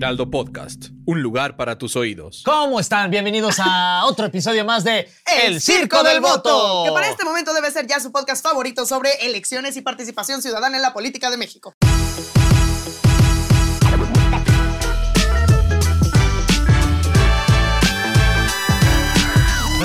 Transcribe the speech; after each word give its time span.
Heraldo 0.00 0.30
Podcast, 0.30 0.86
un 1.04 1.20
lugar 1.20 1.58
para 1.58 1.76
tus 1.76 1.94
oídos. 1.94 2.40
¿Cómo 2.46 2.80
están? 2.80 3.10
Bienvenidos 3.10 3.56
a 3.58 4.02
otro 4.06 4.24
episodio 4.24 4.64
más 4.64 4.82
de 4.82 5.06
El 5.44 5.60
Circo 5.60 6.02
del 6.02 6.22
Voto. 6.22 6.84
Que 6.86 6.90
para 6.90 7.10
este 7.10 7.22
momento 7.22 7.52
debe 7.52 7.70
ser 7.70 7.86
ya 7.86 8.00
su 8.00 8.10
podcast 8.10 8.42
favorito 8.42 8.86
sobre 8.86 9.10
elecciones 9.20 9.76
y 9.76 9.82
participación 9.82 10.40
ciudadana 10.40 10.76
en 10.76 10.82
la 10.82 10.94
política 10.94 11.30
de 11.30 11.36
México. 11.36 11.74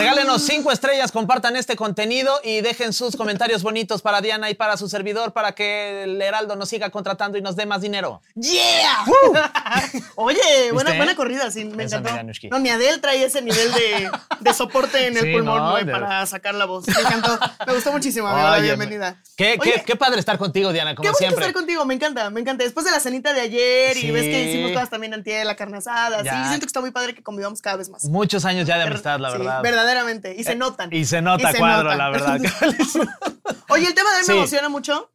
Regálenos 0.10 0.42
cinco 0.44 0.72
estrellas, 0.72 1.12
compartan 1.12 1.56
este 1.56 1.76
contenido 1.76 2.40
y 2.44 2.62
dejen 2.62 2.94
sus 2.94 3.16
comentarios 3.16 3.64
bonitos 3.64 4.02
para 4.02 4.22
Diana 4.22 4.50
y 4.50 4.54
para 4.56 4.78
su 4.78 4.88
servidor 4.88 5.34
para 5.34 5.54
que 5.54 6.04
el 6.04 6.22
Heraldo 6.22 6.56
nos 6.56 6.70
siga 6.70 6.90
contratando 6.90 7.38
y 7.38 7.42
nos 7.42 7.56
dé 7.56 7.66
más 7.66 7.82
dinero. 7.82 8.22
¡Yeah! 8.36 9.06
Oye, 10.16 10.72
buena, 10.72 10.94
buena 10.94 11.16
corrida, 11.16 11.50
sí, 11.52 11.66
me 11.66 11.84
Eso, 11.86 11.98
encantó. 11.98 12.34
No, 12.52 12.60
ni 12.60 12.70
Adele 12.70 13.00
trae 13.00 13.24
ese 13.24 13.42
nivel 13.42 13.72
de, 13.74 14.12
de 14.40 14.54
soporte 14.54 15.08
en 15.08 15.18
el 15.18 15.24
Sí, 15.24 15.32
pulmón 15.34 15.58
¿no? 15.58 15.72
güey, 15.72 15.86
De- 15.86 15.92
para 15.92 16.26
sacar 16.26 16.56
la 16.56 16.66
voz. 16.66 16.88
Me 16.88 16.94
encantó. 17.02 17.40
Me 17.66 17.74
gustó 17.74 17.92
muchísimo, 17.92 18.28
amigo. 18.28 18.48
la 18.48 18.54
Oye, 18.54 18.62
bienvenida. 18.64 19.22
Qué, 19.36 19.58
Oye, 19.60 19.74
qué, 19.78 19.84
qué 19.86 19.96
padre 19.96 20.20
estar 20.20 20.38
contigo, 20.38 20.72
Diana, 20.72 20.96
como 20.96 21.04
Qué 21.04 21.10
bonito 21.10 21.18
siempre. 21.18 21.46
estar 21.46 21.54
contigo, 21.54 21.86
me 21.86 21.94
encanta, 21.96 22.30
me 22.30 22.42
encanta. 22.42 22.64
Después 22.64 22.86
de 22.86 22.92
la 22.92 23.00
cenita 23.00 23.34
de 23.34 23.42
ayer 23.42 23.94
Sí. 23.96 24.08
y 24.08 24.12
ves 24.12 24.24
que 24.24 24.44
hicimos 24.50 24.72
cosas 24.72 24.90
también 24.90 25.14
antier, 25.14 25.46
la 25.46 25.56
carne 25.56 25.78
asada, 25.78 26.20
sí, 26.20 26.26
Ya. 26.26 26.48
siento 26.48 26.66
que 26.66 26.68
está 26.68 26.82
muy 26.82 26.92
padre 26.92 27.14
que 27.16 27.24
convivamos 27.24 27.62
cada 27.62 27.78
vez 27.78 27.90
más. 27.90 28.06
Muchos 28.06 28.46
años 28.46 28.68
ya 28.68 28.78
de 28.78 28.84
amistad, 28.84 29.20
la 29.20 29.32
Sí, 29.32 29.38
verdad. 29.40 29.62
Verdaderamente, 30.04 30.36
y 30.40 30.44
se 30.44 30.52
Eh, 30.54 30.56
notan. 30.56 30.90
Y 30.94 31.06
se 31.06 31.22
nota, 31.22 31.54
cuadro, 31.58 31.94
la 31.96 32.10
verdad. 32.10 32.40
Oye, 33.70 33.88
el 33.88 33.94
tema 33.94 34.10
de 34.12 34.18
hoy 34.18 34.24
Sí. 34.24 34.32
me 34.32 34.38
emociona 34.38 34.70
mucho 34.70 35.12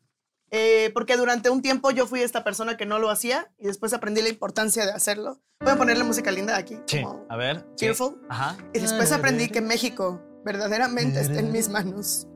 eh, 0.53 0.91
porque 0.95 1.17
durante 1.17 1.49
un 1.51 1.63
tiempo 1.63 1.91
yo 1.93 2.07
fui 2.07 2.23
esta 2.23 2.43
persona 2.43 2.77
que 2.77 2.85
no 2.87 2.99
lo 2.99 3.09
hacía 3.11 3.51
y 3.59 3.67
después 3.67 3.93
aprendí 3.93 4.21
la 4.23 4.29
importancia 4.31 4.85
de 4.85 4.93
hacerlo. 4.93 5.39
Voy 5.61 5.73
a 5.73 5.77
ponerle 5.77 6.03
música 6.05 6.31
linda 6.33 6.57
aquí. 6.57 6.79
Sí, 6.87 7.03
como 7.03 7.25
a 7.29 7.37
ver. 7.37 7.59
sí. 7.77 7.87
Cheerful. 7.87 8.21
Ajá. 8.29 8.57
Y 8.75 8.81
después 8.81 9.13
aprendí 9.13 9.49
que 9.49 9.61
México 9.61 10.21
verdaderamente 10.45 11.21
está 11.21 11.39
en 11.39 11.53
mis 11.53 11.69
manos. 11.69 12.27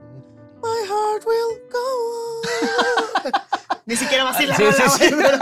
My 0.62 0.86
heart 0.88 1.26
will 1.26 1.60
go 1.72 1.78
on. 3.26 3.32
Ni 3.86 3.96
siquiera 3.96 4.24
va 4.24 4.30
así 4.30 4.46
la 4.46 4.56
Sí, 4.56 4.62
rola, 4.62 4.72
sí, 4.90 5.04
sí. 5.08 5.14
pero- 5.16 5.38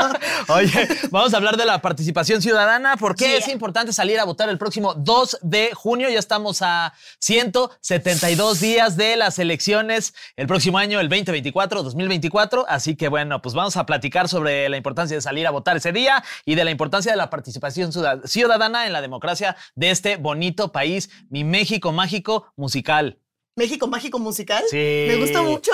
Oye, 0.54 0.88
vamos 1.10 1.32
a 1.32 1.36
hablar 1.36 1.56
de 1.56 1.64
la 1.64 1.80
participación 1.80 2.42
ciudadana. 2.42 2.96
¿Por 2.96 3.14
qué 3.14 3.36
es 3.36 3.48
importante 3.48 3.92
salir 3.92 4.18
a 4.18 4.24
votar 4.24 4.48
el 4.48 4.58
próximo 4.58 4.94
2 4.94 5.38
de 5.42 5.70
junio? 5.74 6.08
Ya 6.10 6.18
estamos 6.18 6.60
a 6.62 6.92
172 7.20 8.60
días 8.60 8.96
de 8.96 9.16
las 9.16 9.38
elecciones 9.38 10.14
el 10.36 10.46
próximo 10.46 10.78
año, 10.78 11.00
el 11.00 11.08
2024, 11.08 11.82
2024. 11.82 12.66
Así 12.68 12.96
que 12.96 13.08
bueno, 13.08 13.40
pues 13.42 13.54
vamos 13.54 13.76
a 13.76 13.86
platicar 13.86 14.28
sobre 14.28 14.68
la 14.68 14.76
importancia 14.76 15.16
de 15.16 15.20
salir 15.20 15.46
a 15.46 15.50
votar 15.50 15.76
ese 15.76 15.92
día 15.92 16.22
y 16.44 16.54
de 16.54 16.64
la 16.64 16.70
importancia 16.70 17.12
de 17.12 17.18
la 17.18 17.30
participación 17.30 17.92
ciudad- 17.92 18.20
ciudadana 18.24 18.86
en 18.86 18.92
la 18.92 19.00
democracia 19.00 19.56
de 19.74 19.90
este 19.90 20.16
bonito 20.16 20.72
país, 20.72 21.10
mi 21.30 21.44
México 21.44 21.92
mágico 21.92 22.52
musical. 22.56 23.18
México 23.54 23.86
mágico 23.86 24.18
musical. 24.18 24.64
Sí. 24.70 25.04
Me 25.08 25.16
gusta 25.16 25.42
mucho. 25.42 25.70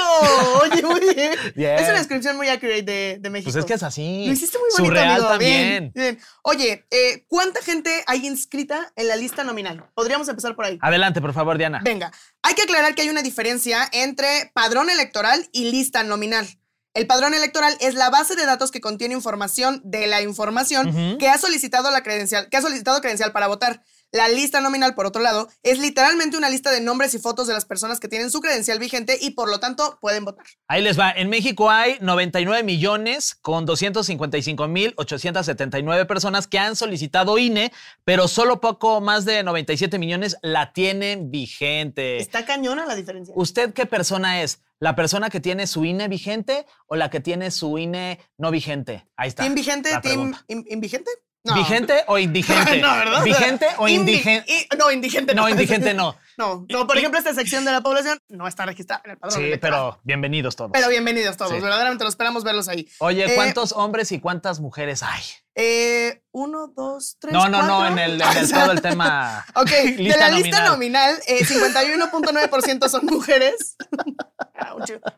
Oye, 0.62 0.82
muy 0.82 1.00
bien. 1.14 1.32
Es 1.78 1.88
una 1.88 1.98
descripción 1.98 2.36
muy 2.36 2.48
accurate 2.48 2.82
de, 2.82 3.18
de 3.20 3.30
México. 3.30 3.52
Pues 3.52 3.56
es 3.56 3.64
que 3.64 3.74
es 3.74 3.82
así. 3.82 4.24
Lo 4.26 4.32
hiciste 4.32 4.58
muy 4.58 4.68
bonito, 4.70 4.84
Surreal 4.88 5.10
amigo. 5.12 5.28
también. 5.28 5.68
Bien, 5.68 5.92
bien. 5.94 6.18
Oye, 6.42 6.86
eh, 6.90 7.24
¿cuánta 7.28 7.62
gente 7.62 8.02
hay 8.06 8.26
inscrita 8.26 8.92
en 8.96 9.06
la 9.08 9.16
lista 9.16 9.44
nominal? 9.44 9.84
Podríamos 9.94 10.28
empezar 10.28 10.56
por 10.56 10.64
ahí. 10.64 10.78
Adelante, 10.80 11.20
por 11.20 11.32
favor, 11.32 11.56
Diana. 11.56 11.80
Venga, 11.84 12.10
hay 12.42 12.54
que 12.54 12.62
aclarar 12.62 12.94
que 12.94 13.02
hay 13.02 13.10
una 13.10 13.22
diferencia 13.22 13.88
entre 13.92 14.50
padrón 14.54 14.90
electoral 14.90 15.48
y 15.52 15.70
lista 15.70 16.02
nominal. 16.02 16.46
El 16.94 17.06
padrón 17.06 17.32
electoral 17.32 17.76
es 17.80 17.94
la 17.94 18.10
base 18.10 18.34
de 18.34 18.44
datos 18.44 18.72
que 18.72 18.80
contiene 18.80 19.14
información 19.14 19.80
de 19.84 20.08
la 20.08 20.20
información 20.22 21.16
que 21.18 21.28
ha 21.28 21.38
solicitado 21.38 21.92
la 21.92 22.02
credencial, 22.02 22.48
que 22.48 22.56
ha 22.56 22.62
solicitado 22.62 23.00
credencial 23.00 23.30
para 23.30 23.46
votar. 23.46 23.82
La 24.10 24.26
lista 24.28 24.62
nominal, 24.62 24.94
por 24.94 25.04
otro 25.04 25.20
lado, 25.20 25.48
es 25.62 25.78
literalmente 25.78 26.38
una 26.38 26.48
lista 26.48 26.70
de 26.70 26.80
nombres 26.80 27.12
y 27.12 27.18
fotos 27.18 27.46
de 27.46 27.52
las 27.52 27.66
personas 27.66 28.00
que 28.00 28.08
tienen 28.08 28.30
su 28.30 28.40
credencial 28.40 28.78
vigente 28.78 29.18
y 29.20 29.32
por 29.32 29.50
lo 29.50 29.60
tanto 29.60 29.98
pueden 30.00 30.24
votar. 30.24 30.46
Ahí 30.66 30.82
les 30.82 30.98
va. 30.98 31.10
En 31.10 31.28
México 31.28 31.70
hay 31.70 31.98
99 32.00 32.62
millones 32.62 33.34
con 33.34 33.66
255 33.66 34.66
mil 34.66 34.94
879 34.96 36.06
personas 36.06 36.46
que 36.46 36.58
han 36.58 36.74
solicitado 36.74 37.36
INE, 37.36 37.70
pero 38.04 38.28
solo 38.28 38.62
poco 38.62 39.02
más 39.02 39.26
de 39.26 39.42
97 39.42 39.98
millones 39.98 40.36
la 40.40 40.72
tienen 40.72 41.30
vigente. 41.30 42.16
Está 42.16 42.46
cañona 42.46 42.86
la 42.86 42.94
diferencia. 42.94 43.34
¿Usted 43.36 43.74
qué 43.74 43.84
persona 43.84 44.42
es? 44.42 44.60
¿La 44.80 44.94
persona 44.94 45.28
que 45.28 45.40
tiene 45.40 45.66
su 45.66 45.84
INE 45.84 46.08
vigente 46.08 46.64
o 46.86 46.96
la 46.96 47.10
que 47.10 47.20
tiene 47.20 47.50
su 47.50 47.76
INE 47.76 48.20
no 48.38 48.50
vigente? 48.50 49.06
Ahí 49.16 49.28
está. 49.28 49.42
¿Team 49.42 49.54
vigente? 49.54 49.90
la 49.90 50.00
¿Team 50.00 50.34
invigente? 50.48 51.10
No. 51.44 51.54
¿Vigente 51.54 52.04
o 52.08 52.18
indigente? 52.18 52.76
no, 52.80 52.94
¿verdad? 52.94 53.22
¿Vigente 53.24 53.66
o 53.78 53.88
Indi- 53.88 53.94
indigente? 53.94 54.66
No, 54.76 54.90
indigente 54.90 55.34
no. 55.34 55.42
No, 55.42 55.48
indigente 55.48 55.94
no. 55.94 56.16
No, 56.38 56.64
no, 56.68 56.86
por 56.86 56.96
ejemplo, 56.96 57.18
esta 57.18 57.34
sección 57.34 57.64
de 57.64 57.72
la 57.72 57.80
población 57.80 58.16
no 58.28 58.46
está 58.46 58.64
registrada 58.64 59.02
en 59.04 59.10
el 59.10 59.18
padrón 59.18 59.40
Sí, 59.40 59.44
electoral. 59.46 59.80
pero 59.80 60.00
bienvenidos 60.04 60.54
todos. 60.54 60.70
Pero 60.72 60.88
bienvenidos 60.88 61.36
todos, 61.36 61.50
Sí. 61.50 61.58
verdaderamente 61.60 62.04
lo 62.04 62.10
esperamos 62.10 62.44
verlos 62.44 62.68
ahí. 62.68 62.88
Oye, 63.00 63.24
Eh, 63.26 63.34
¿cuántos 63.34 63.72
hombres 63.72 64.12
y 64.12 64.20
cuántas 64.20 64.60
mujeres 64.60 65.02
hay? 65.02 65.20
Eh, 65.60 66.22
uno, 66.30 66.68
dos, 66.68 67.16
tres, 67.18 67.32
No, 67.34 67.48
no, 67.48 67.62
no, 67.64 67.84
en 67.84 67.98
el, 67.98 68.22
en 68.22 68.28
el- 68.36 68.52
todo 68.52 68.70
el 68.70 68.80
tema. 68.80 69.44
Ok, 69.56 69.68
de 69.70 70.14
la 70.16 70.30
lista 70.30 70.64
nominal. 70.64 71.14
nominal, 71.16 71.22
eh, 71.26 71.44
51.9% 71.44 72.88
son 72.88 73.06
mujeres. 73.06 73.74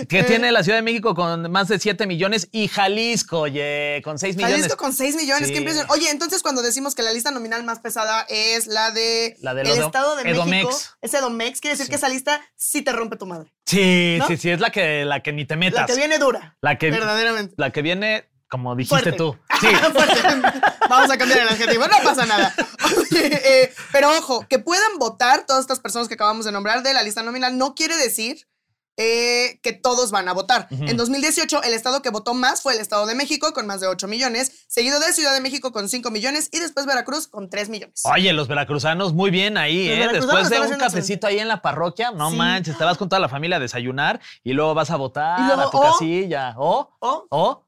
que 0.08 0.22
tiene 0.24 0.52
la 0.52 0.62
Ciudad 0.62 0.78
de 0.78 0.82
México 0.82 1.14
con 1.14 1.50
más 1.50 1.68
de 1.68 1.78
7 1.78 2.06
millones 2.06 2.29
y 2.52 2.68
Jalisco, 2.68 3.40
oye, 3.40 4.00
con 4.04 4.18
6 4.18 4.36
millones. 4.36 4.56
Jalisco 4.58 4.76
con 4.76 4.92
6 4.92 5.16
millones, 5.16 5.48
Sí. 5.48 5.52
qué 5.52 5.58
impresión. 5.58 5.86
Oye, 5.90 6.10
entonces 6.10 6.42
cuando 6.42 6.62
decimos 6.62 6.94
que 6.94 7.02
la 7.02 7.12
lista 7.12 7.30
nominal 7.30 7.62
más 7.64 7.78
pesada 7.80 8.26
es 8.28 8.66
la 8.66 8.90
de 8.90 9.36
La 9.40 9.52
el 9.52 9.66
Edo- 9.66 9.86
Estado 9.86 10.16
de 10.16 10.24
México, 10.24 10.42
Edomex. 10.42 10.96
es 11.00 11.14
Edomex, 11.14 11.60
quiere 11.60 11.76
decir 11.76 11.88
que 11.90 11.96
esa 11.96 12.08
lista 12.08 12.40
sí 12.56 12.82
te 12.82 12.92
rompe 12.92 13.16
tu 13.16 13.26
madre. 13.26 13.52
Sí, 13.66 14.16
¿No? 14.18 14.26
sí, 14.28 14.36
sí, 14.36 14.50
es 14.50 14.60
la 14.60 14.70
que, 14.70 15.04
la 15.04 15.20
que 15.20 15.32
ni 15.32 15.44
te 15.44 15.56
metas. 15.56 15.80
La 15.82 15.86
que 15.86 15.94
viene 15.96 16.18
dura. 16.18 16.56
La 16.60 16.78
que, 16.78 16.90
Verdaderamente. 16.90 17.54
la 17.56 17.70
que 17.70 17.82
viene, 17.82 18.28
como 18.48 18.74
dijiste 18.76 19.12
Fuerte. 19.12 19.12
tú. 19.18 19.36
Sí. 19.60 19.66
Vamos 20.88 21.10
a 21.10 21.18
cambiar 21.18 21.40
el 21.40 21.48
adjetivo, 21.50 21.86
no 21.86 21.96
pasa 22.02 22.24
nada. 22.26 22.54
Eh, 23.12 23.72
pero 23.92 24.10
ojo, 24.16 24.46
que 24.48 24.58
puedan 24.58 24.98
votar 24.98 25.44
todas 25.46 25.60
estas 25.60 25.80
personas 25.80 26.08
que 26.08 26.14
acabamos 26.14 26.44
de 26.46 26.52
nombrar 26.52 26.82
de 26.82 26.94
la 26.94 27.02
lista 27.02 27.22
nominal 27.22 27.56
no 27.58 27.74
quiere 27.74 27.96
decir 27.96 28.46
eh, 28.96 29.58
que 29.62 29.72
todos 29.72 30.10
van 30.10 30.28
a 30.28 30.32
votar. 30.34 30.66
En 30.70 30.96
2018, 30.96 31.62
el 31.62 31.72
estado 31.74 32.02
que 32.02 32.10
votó 32.10 32.34
más 32.34 32.60
fue 32.62 32.74
el 32.74 32.80
Estado 32.80 33.06
de 33.06 33.14
México, 33.14 33.52
con 33.52 33.66
más 33.66 33.80
de 33.80 33.86
8 33.86 34.06
millones, 34.08 34.64
seguido 34.68 35.00
de 35.00 35.12
Ciudad 35.12 35.32
de 35.32 35.40
México 35.40 35.72
con 35.72 35.88
5 35.88 36.10
millones 36.10 36.48
y 36.52 36.58
después 36.58 36.84
Veracruz 36.86 37.26
con 37.28 37.48
3 37.48 37.68
millones. 37.70 38.02
Oye, 38.04 38.32
los 38.32 38.46
veracruzanos 38.48 39.14
muy 39.14 39.30
bien 39.30 39.56
ahí, 39.56 39.88
Los 39.88 39.96
¿eh? 39.96 40.08
Después 40.12 40.50
de 40.50 40.60
un 40.60 40.78
cafecito 40.78 41.26
ahí 41.26 41.38
en 41.38 41.48
la 41.48 41.62
parroquia, 41.62 42.10
no 42.10 42.30
Sí. 42.30 42.36
manches, 42.36 42.76
te 42.76 42.84
vas 42.84 42.98
con 42.98 43.08
toda 43.08 43.20
la 43.20 43.28
familia 43.28 43.56
a 43.56 43.60
desayunar 43.60 44.20
y 44.44 44.52
luego 44.52 44.74
vas 44.74 44.90
a 44.90 44.96
votar 44.96 45.40
luego, 45.40 45.62
a 45.62 45.70
tu 45.70 45.78
o- 45.78 45.82
casilla. 45.82 46.54
O, 46.58 46.94
¿O? 47.00 47.26
o, 47.30 47.66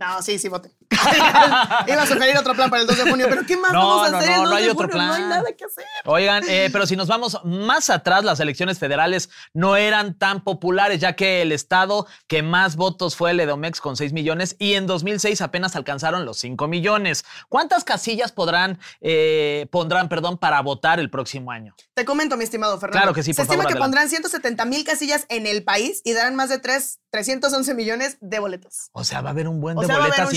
No, 0.00 0.22
sí, 0.22 0.38
sí, 0.38 0.48
voten. 0.48 0.72
Iba 0.90 2.02
a 2.02 2.06
sugerir 2.06 2.36
otro 2.36 2.54
plan 2.54 2.68
para 2.68 2.82
el 2.82 2.88
2 2.88 2.96
de 3.04 3.10
junio, 3.10 3.26
pero 3.28 3.46
¿qué 3.46 3.56
más 3.56 3.72
No, 3.72 3.86
vamos 3.88 4.08
a 4.08 4.10
no, 4.10 4.16
hacer 4.18 4.30
no, 4.30 4.34
el 4.36 4.40
2 4.42 4.50
no 4.50 4.56
hay 4.56 4.64
de 4.64 4.70
otro 4.70 4.88
junio? 4.88 5.06
No 5.06 5.12
hay 5.12 5.18
plan. 5.18 5.28
nada 5.30 5.52
que 5.56 5.64
hacer. 5.64 5.84
Oigan, 6.04 6.42
eh, 6.48 6.68
pero 6.72 6.86
si 6.86 6.96
nos 6.96 7.08
vamos 7.08 7.40
más 7.44 7.90
atrás, 7.90 8.24
las 8.24 8.40
elecciones 8.40 8.78
federales 8.78 9.30
no 9.54 9.76
eran 9.76 10.18
tan 10.18 10.42
populares, 10.42 11.00
ya 11.00 11.14
que 11.14 11.42
el 11.42 11.52
estado 11.52 12.06
que 12.26 12.42
más 12.42 12.76
votos 12.76 13.16
fue 13.16 13.30
el 13.30 13.40
Edomex 13.40 13.80
con 13.80 13.96
6 13.96 14.12
millones 14.12 14.56
y 14.58 14.74
en 14.74 14.86
2006 14.86 15.40
apenas 15.40 15.76
alcanzaron 15.76 16.24
los 16.24 16.38
5 16.38 16.66
millones. 16.68 17.24
¿Cuántas 17.48 17.84
casillas 17.84 18.32
podrán, 18.32 18.78
eh, 19.00 19.68
pondrán 19.70 20.08
perdón, 20.08 20.38
para 20.38 20.60
votar 20.60 20.98
el 21.00 21.10
próximo 21.10 21.50
año? 21.52 21.74
Te 21.94 22.04
comento, 22.04 22.36
mi 22.36 22.44
estimado 22.44 22.78
Fernando. 22.78 23.00
Claro 23.00 23.14
que 23.14 23.22
sí, 23.22 23.32
Se 23.32 23.36
por 23.36 23.42
estima 23.44 23.62
favor, 23.62 23.66
que 23.68 23.72
adelante. 23.74 23.84
pondrán 23.84 24.08
170 24.08 24.64
mil 24.64 24.84
casillas 24.84 25.26
en 25.28 25.46
el 25.46 25.62
país 25.64 26.00
y 26.04 26.12
darán 26.12 26.34
más 26.34 26.48
de 26.48 26.58
3, 26.58 27.00
311 27.10 27.74
millones 27.74 28.16
de 28.20 28.38
boletas. 28.38 28.90
O 28.92 29.04
sea, 29.04 29.20
va 29.20 29.30
a 29.30 29.32
haber 29.32 29.48
un 29.48 29.60
buen 29.60 29.78
O 29.78 29.80
de 29.82 29.86
sea, 29.86 29.98
boletas 29.98 30.30
de 30.30 30.36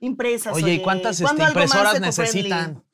impresas. 0.00 0.54
Oye, 0.54 0.74
¿y 0.74 0.82
cuántas 0.82 1.12
este, 1.12 1.24
¿Cuándo 1.24 1.44
algo 1.44 1.60
más 1.60 1.64
impresoras 1.64 2.00
necesitan? 2.00 2.84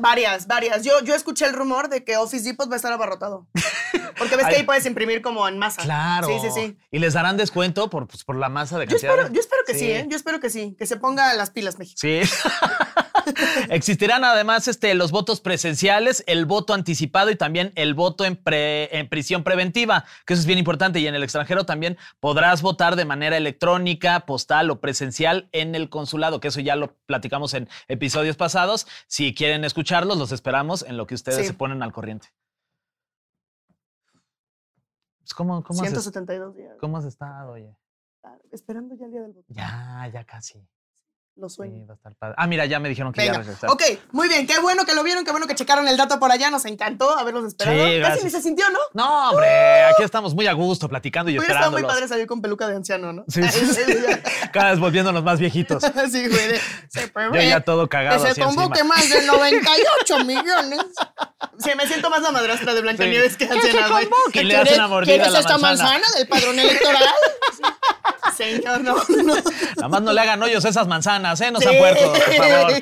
Varias, 0.00 0.46
varias. 0.48 0.82
Yo, 0.84 1.00
yo 1.04 1.14
escuché 1.14 1.46
el 1.46 1.52
rumor 1.52 1.88
de 1.88 2.02
que 2.02 2.16
Office 2.16 2.44
Depot 2.44 2.68
va 2.68 2.74
a 2.74 2.76
estar 2.76 2.92
abarrotado. 2.92 3.46
Porque 4.18 4.36
ves 4.36 4.46
que 4.48 4.56
ahí 4.56 4.62
puedes 4.64 4.84
imprimir 4.84 5.22
como 5.22 5.46
en 5.46 5.58
masa. 5.58 5.82
Claro. 5.82 6.26
Sí, 6.26 6.34
sí, 6.42 6.48
sí. 6.52 6.76
Y 6.90 6.98
les 6.98 7.14
darán 7.14 7.36
descuento 7.36 7.88
por, 7.88 8.08
pues, 8.08 8.24
por 8.24 8.36
la 8.36 8.48
masa 8.48 8.78
de 8.78 8.86
Yo 8.86 8.90
cantidad. 8.90 9.12
espero, 9.12 9.28
de- 9.28 9.34
yo 9.34 9.40
espero 9.40 9.62
que 9.66 9.74
sí. 9.74 9.90
¿eh? 9.90 10.06
Yo 10.08 10.16
espero 10.16 10.40
que 10.40 10.50
sí. 10.50 10.74
Que 10.76 10.86
se 10.86 10.96
ponga 10.96 11.32
las 11.34 11.50
pilas, 11.50 11.78
México. 11.78 11.98
Sí. 12.00 12.20
Existirán 13.70 14.24
además 14.24 14.68
este, 14.68 14.94
los 14.94 15.10
votos 15.12 15.40
presenciales, 15.40 16.24
el 16.26 16.46
voto 16.46 16.74
anticipado 16.74 17.30
y 17.30 17.36
también 17.36 17.72
el 17.74 17.94
voto 17.94 18.24
en, 18.24 18.36
pre- 18.36 18.96
en 18.98 19.08
prisión 19.08 19.42
preventiva, 19.44 20.04
que 20.26 20.34
eso 20.34 20.40
es 20.40 20.46
bien 20.46 20.58
importante. 20.58 21.00
Y 21.00 21.06
en 21.06 21.14
el 21.14 21.22
extranjero 21.22 21.64
también 21.64 21.96
podrás 22.20 22.62
votar 22.62 22.96
de 22.96 23.04
manera 23.04 23.36
electrónica, 23.36 24.20
postal 24.26 24.70
o 24.70 24.80
presencial 24.80 25.48
en 25.52 25.74
el 25.74 25.88
consulado, 25.90 26.40
que 26.40 26.48
eso 26.48 26.60
ya 26.60 26.76
lo 26.76 26.94
platicamos 27.06 27.54
en 27.54 27.68
episodios 27.88 28.36
pasados. 28.36 28.86
Si 29.06 29.34
quieren 29.34 29.64
escucharlos, 29.64 30.18
los 30.18 30.32
esperamos 30.32 30.82
en 30.82 30.96
lo 30.96 31.06
que 31.06 31.14
ustedes 31.14 31.38
Sí. 31.40 31.46
se 31.46 31.54
ponen 31.54 31.82
al 31.82 31.92
corriente. 31.92 32.28
Pues, 35.20 35.34
¿Cómo, 35.34 35.62
cómo, 35.62 35.80
has, 35.82 35.88
172 35.88 36.56
días. 36.56 36.76
¿Cómo 36.80 36.98
has 36.98 37.04
estado, 37.04 37.52
oye? 37.52 37.76
Esperando 38.52 38.94
ya 38.96 39.06
el 39.06 39.12
día 39.12 39.22
del 39.22 39.32
voto. 39.32 39.46
Ya, 39.48 40.10
ya 40.12 40.24
casi. 40.24 40.66
Sí, 41.48 41.62
va 41.88 41.94
a 41.94 41.96
estar 41.96 42.14
padre. 42.16 42.34
Ah, 42.36 42.46
mira, 42.46 42.66
ya 42.66 42.78
me 42.80 42.88
dijeron 42.90 43.12
que 43.14 43.20
ya 43.24 43.32
Venga. 43.32 43.38
regresaron. 43.44 43.72
Ok, 43.74 43.82
muy 44.12 44.28
bien. 44.28 44.46
Qué 44.46 44.58
bueno 44.60 44.84
que 44.84 44.94
lo 44.94 45.02
vieron, 45.02 45.24
qué 45.24 45.30
bueno 45.30 45.46
que 45.46 45.54
checaron 45.54 45.88
el 45.88 45.96
dato 45.96 46.18
por 46.18 46.30
allá. 46.30 46.50
Nos 46.50 46.66
encantó 46.66 47.16
haberlos 47.18 47.46
esperado. 47.46 47.78
Sí, 47.82 48.00
Casi 48.02 48.24
ni 48.24 48.30
se 48.30 48.42
sintió, 48.42 48.66
¿no? 48.70 48.78
No, 48.92 49.30
hombre, 49.30 49.84
aquí 49.84 50.02
estamos 50.02 50.34
muy 50.34 50.46
a 50.46 50.52
gusto 50.52 50.86
platicando 50.88 51.30
y 51.30 51.38
Hubiera 51.38 51.54
estado 51.54 51.72
muy 51.72 51.82
padre 51.82 52.08
salir 52.08 52.26
con 52.26 52.42
peluca 52.42 52.68
de 52.68 52.76
anciano, 52.76 53.12
¿no? 53.14 53.24
Sí, 53.28 53.42
sí, 53.48 53.66
sí. 53.74 53.82
Cada 54.52 54.72
vez 54.72 54.80
volviéndonos 54.80 55.22
más 55.24 55.38
viejitos. 55.38 55.82
Sí, 56.10 56.26
güey. 56.28 56.48
de- 56.48 56.60
se 56.88 57.02
Yo 57.06 57.12
prevé 57.12 57.48
ya 57.48 57.60
todo 57.60 57.88
cagado 57.88 58.22
Que 58.24 58.34
se 58.34 58.40
convoque 58.40 58.82
más 58.84 59.08
de 59.08 59.24
98 59.26 60.24
millones. 60.24 60.80
Sí, 61.58 61.70
me 61.76 61.86
siento 61.86 62.10
más 62.10 62.20
la 62.22 62.32
madrastra 62.32 62.74
de 62.74 62.80
Blancanieves 62.82 63.36
que 63.36 63.44
anciana, 63.44 63.88
güey. 63.88 64.08
y 64.34 64.42
le 64.44 64.54
das 64.54 64.72
una 64.72 64.88
mordida 64.88 65.12
a 65.12 65.16
¿Quieres 65.16 65.32
la 65.32 65.40
esta 65.40 65.58
manzana? 65.58 65.90
manzana 65.92 66.16
del 66.18 66.28
padrón 66.28 66.58
electoral? 66.58 67.04
Sí. 67.56 67.62
Señor, 68.36 68.80
no, 68.82 68.94
no. 69.22 69.34
Nada 69.76 69.88
más 69.88 70.02
no 70.02 70.12
le 70.12 70.20
hagan 70.20 70.42
hoyos 70.42 70.64
a 70.64 70.68
esas 70.70 70.86
manzanas, 70.86 71.19
¿eh? 71.40 71.50
No 71.50 71.58
Sí. 71.60 71.64
sean 71.68 71.78
puercos, 71.78 72.18
por 72.18 72.34
favor. 72.34 72.72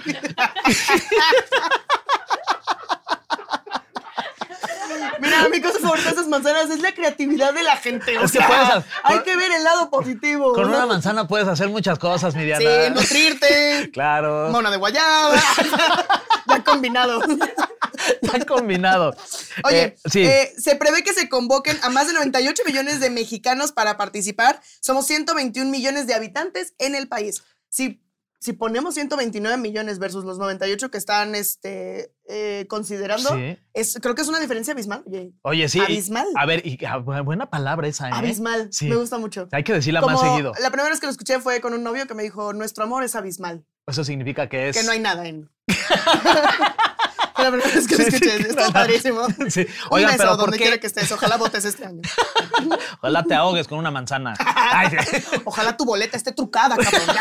Mira, 5.20 5.49
mi 5.49 5.61
cosa 5.61 5.79
favorita 5.81 6.08
de 6.11 6.14
esas 6.14 6.29
manzanas 6.29 6.70
es 6.70 6.81
la 6.81 6.93
creatividad 6.94 7.52
de 7.52 7.62
la 7.62 7.76
gente. 7.76 8.17
O 8.19 8.25
Es 8.25 8.32
que 8.32 8.38
sea, 8.38 8.46
puedes 8.46 8.62
hacer- 8.69 8.85
hay 9.05 9.20
que 9.23 9.37
ver 9.37 9.50
el 9.52 9.64
lado 9.64 9.90
positivo. 9.90 10.52
Con 10.55 10.70
¿no? 10.70 10.76
una 10.76 10.87
manzana 10.87 11.26
puedes 11.26 11.49
hacer 11.49 11.69
muchas 11.69 11.99
cosas, 11.99 12.35
mi 12.35 12.44
Diana. 12.44 12.61
Sí, 12.61 12.90
nutrirte. 12.94 13.90
Claro. 13.99 14.49
Mona 14.50 14.70
de 14.70 14.76
guayaba. 14.76 15.35
ya 16.49 16.64
combinado. 16.64 17.20
Ya 18.23 18.46
combinado. 18.46 19.14
Oye, 19.64 19.82
Eh, 19.82 19.96
sí. 20.11 20.23
eh, 20.25 20.52
se 20.56 20.76
prevé 20.76 21.02
que 21.02 21.12
se 21.12 21.29
convoquen 21.29 21.79
a 21.82 21.90
más 21.90 22.06
de 22.06 22.12
98 22.14 22.62
millones 22.64 23.00
de 23.00 23.11
mexicanos 23.11 23.73
para 23.73 23.96
participar. 23.96 24.61
Somos 24.81 25.06
121 25.06 25.70
millones 25.70 26.06
de 26.06 26.14
habitantes 26.14 26.75
en 26.79 26.94
el 26.94 27.08
país. 27.08 27.43
Si, 27.69 28.00
si 28.40 28.52
ponemos 28.52 28.94
129 28.94 29.56
millones 29.56 29.99
versus 29.99 30.25
los 30.25 30.38
98 30.38 30.90
que 30.90 30.99
están 30.99 31.35
este, 31.35 32.12
eh, 32.29 32.67
considerando, 32.69 33.31
Sí. 33.35 33.58
es, 33.75 33.99
creo 34.00 34.14
que 34.14 34.23
es 34.23 34.29
una 34.29 34.38
diferencia 34.40 34.73
abismal. 34.73 35.02
Oye, 35.06 35.32
Oye, 35.43 35.69
sí. 35.69 35.81
abismal. 35.81 36.26
A 36.37 36.46
ver, 36.46 36.64
y, 36.67 36.79
ah, 36.87 36.99
bu- 36.99 37.25
buena 37.25 37.50
palabra 37.50 37.88
esa, 37.88 38.08
¿eh? 38.08 38.12
abismal. 38.14 38.69
Sí. 38.73 38.87
Me 38.88 38.96
gusta 38.96 39.19
mucho. 39.19 39.49
Hay 39.52 39.64
que 39.64 39.73
decirla 39.73 40.00
Como 40.00 40.17
más 40.17 40.23
seguido. 40.31 40.52
La 40.61 40.70
primera 40.70 40.88
vez 40.90 41.00
que 41.00 41.06
lo 41.06 41.12
escuché 41.12 41.40
fue 41.40 41.61
con 41.61 41.75
un 41.75 41.82
novio 41.82 42.06
que 42.06 42.14
me 42.14 42.23
dijo, 42.23 42.52
nuestro 42.52 42.85
amor 42.85 43.02
es 43.02 43.17
abismal, 43.17 43.64
Eso 43.87 44.05
significa 44.05 44.49
que 44.49 44.69
es. 44.69 44.76
que 44.76 44.85
no 44.85 44.93
hay 44.93 45.00
nada 45.00 45.26
en... 45.26 45.50
La 47.48 47.52
primera 47.52 47.74
vez 47.74 47.88
que 47.88 47.96
lo 47.96 48.02
escuché. 48.02 48.36
Está 48.42 48.54
nada. 48.54 48.72
padrísimo. 48.72 49.22
Sí. 49.48 49.66
Oigan, 49.90 50.16
pero 50.16 50.30
¿por 50.30 50.38
donde 50.38 50.58
qué? 50.58 50.64
quiera 50.64 50.78
que 50.78 50.86
estés. 50.86 51.10
Ojalá 51.10 51.36
votes 51.36 51.64
este 51.64 51.86
año. 51.86 52.02
Ojalá 53.00 53.24
te 53.24 53.34
ahogues 53.34 53.66
con 53.66 53.78
una 53.78 53.90
manzana. 53.90 54.34
Ay, 54.38 54.90
sí. 54.90 55.22
Ojalá 55.44 55.76
tu 55.76 55.84
boleta 55.84 56.16
esté 56.16 56.32
trucada, 56.32 56.76
cabrón. 56.76 57.16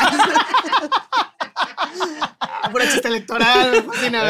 Pura 2.71 2.85
chiste 2.89 3.07
electoral. 3.07 3.83
fascina. 3.85 4.23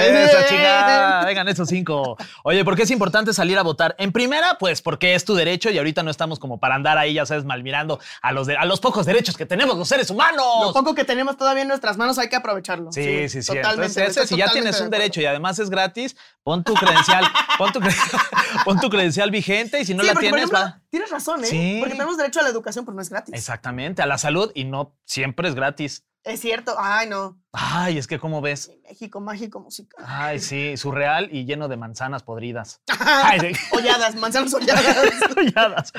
Vengan 1.25 1.47
esos 1.47 1.67
cinco. 1.69 2.17
Oye, 2.43 2.63
¿por 2.63 2.75
qué 2.75 2.83
es 2.83 2.91
importante 2.91 3.33
salir 3.33 3.57
a 3.57 3.63
votar? 3.63 3.95
En 3.97 4.11
primera, 4.11 4.57
pues 4.59 4.81
porque 4.81 5.15
es 5.15 5.25
tu 5.25 5.33
derecho 5.35 5.69
y 5.71 5.77
ahorita 5.77 6.03
no 6.03 6.11
estamos 6.11 6.39
como 6.39 6.59
para 6.59 6.75
andar 6.75 6.97
ahí, 6.97 7.15
ya 7.15 7.25
sabes, 7.25 7.45
malmirando 7.45 7.99
a 8.21 8.31
los, 8.31 8.47
de- 8.47 8.55
a 8.57 8.65
los 8.65 8.79
pocos 8.79 9.05
derechos 9.05 9.37
que 9.37 9.45
tenemos 9.45 9.77
los 9.77 9.87
seres 9.87 10.09
humanos. 10.09 10.45
Lo 10.61 10.73
poco 10.73 10.93
que 10.93 11.03
tenemos 11.03 11.37
todavía 11.37 11.63
en 11.63 11.67
nuestras 11.67 11.97
manos 11.97 12.17
hay 12.19 12.29
que 12.29 12.35
aprovecharlo. 12.35 12.91
Sí, 12.91 13.27
sí, 13.29 13.41
sí. 13.41 13.47
Totalmente. 13.47 13.99
Entonces, 13.99 14.17
ese, 14.17 14.27
si 14.27 14.37
ya 14.37 14.51
tienes 14.51 14.79
un 14.81 14.89
derecho 14.89 15.21
y 15.21 15.25
además 15.25 15.57
es 15.59 15.69
gratis, 15.69 16.15
pon 16.43 16.63
tu 16.63 16.73
credencial, 16.73 17.25
pon 17.57 17.71
tu, 17.73 17.79
cre- 17.79 18.21
pon 18.65 18.79
tu 18.79 18.89
credencial 18.89 19.31
vigente 19.31 19.79
y 19.81 19.85
si 19.85 19.93
no 19.93 20.01
sí, 20.03 20.07
la 20.07 20.13
porque, 20.13 20.27
tienes, 20.27 20.43
ejemplo, 20.49 20.59
va. 20.59 20.81
tienes 20.89 21.09
razón, 21.09 21.43
¿eh? 21.43 21.47
Sí. 21.47 21.77
Porque 21.79 21.95
tenemos 21.95 22.17
derecho 22.17 22.39
a 22.39 22.43
la 22.43 22.49
educación, 22.49 22.85
pero 22.85 22.95
no 22.95 23.01
es 23.01 23.09
gratis. 23.09 23.33
Exactamente, 23.33 24.01
a 24.01 24.05
la 24.05 24.17
salud 24.17 24.51
y 24.53 24.63
no 24.65 24.95
siempre 25.05 25.47
es 25.49 25.55
gratis. 25.55 26.03
Es 26.23 26.41
cierto. 26.41 26.75
Ay, 26.77 27.07
no. 27.09 27.39
Ay, 27.59 27.97
es 27.97 28.05
que 28.05 28.19
¿cómo 28.19 28.39
ves? 28.39 28.71
México, 28.87 29.19
mágico, 29.19 29.59
musical. 29.59 30.05
Ay, 30.07 30.39
sí, 30.39 30.77
surreal 30.77 31.27
y 31.31 31.45
lleno 31.45 31.67
de 31.67 31.75
manzanas 31.75 32.21
podridas. 32.21 32.81
Ay, 32.99 33.39
sí. 33.39 33.51
Holladas, 33.71 34.15
manzanas 34.15 34.53
holladas. 34.53 34.95
Holladas. 35.35 35.93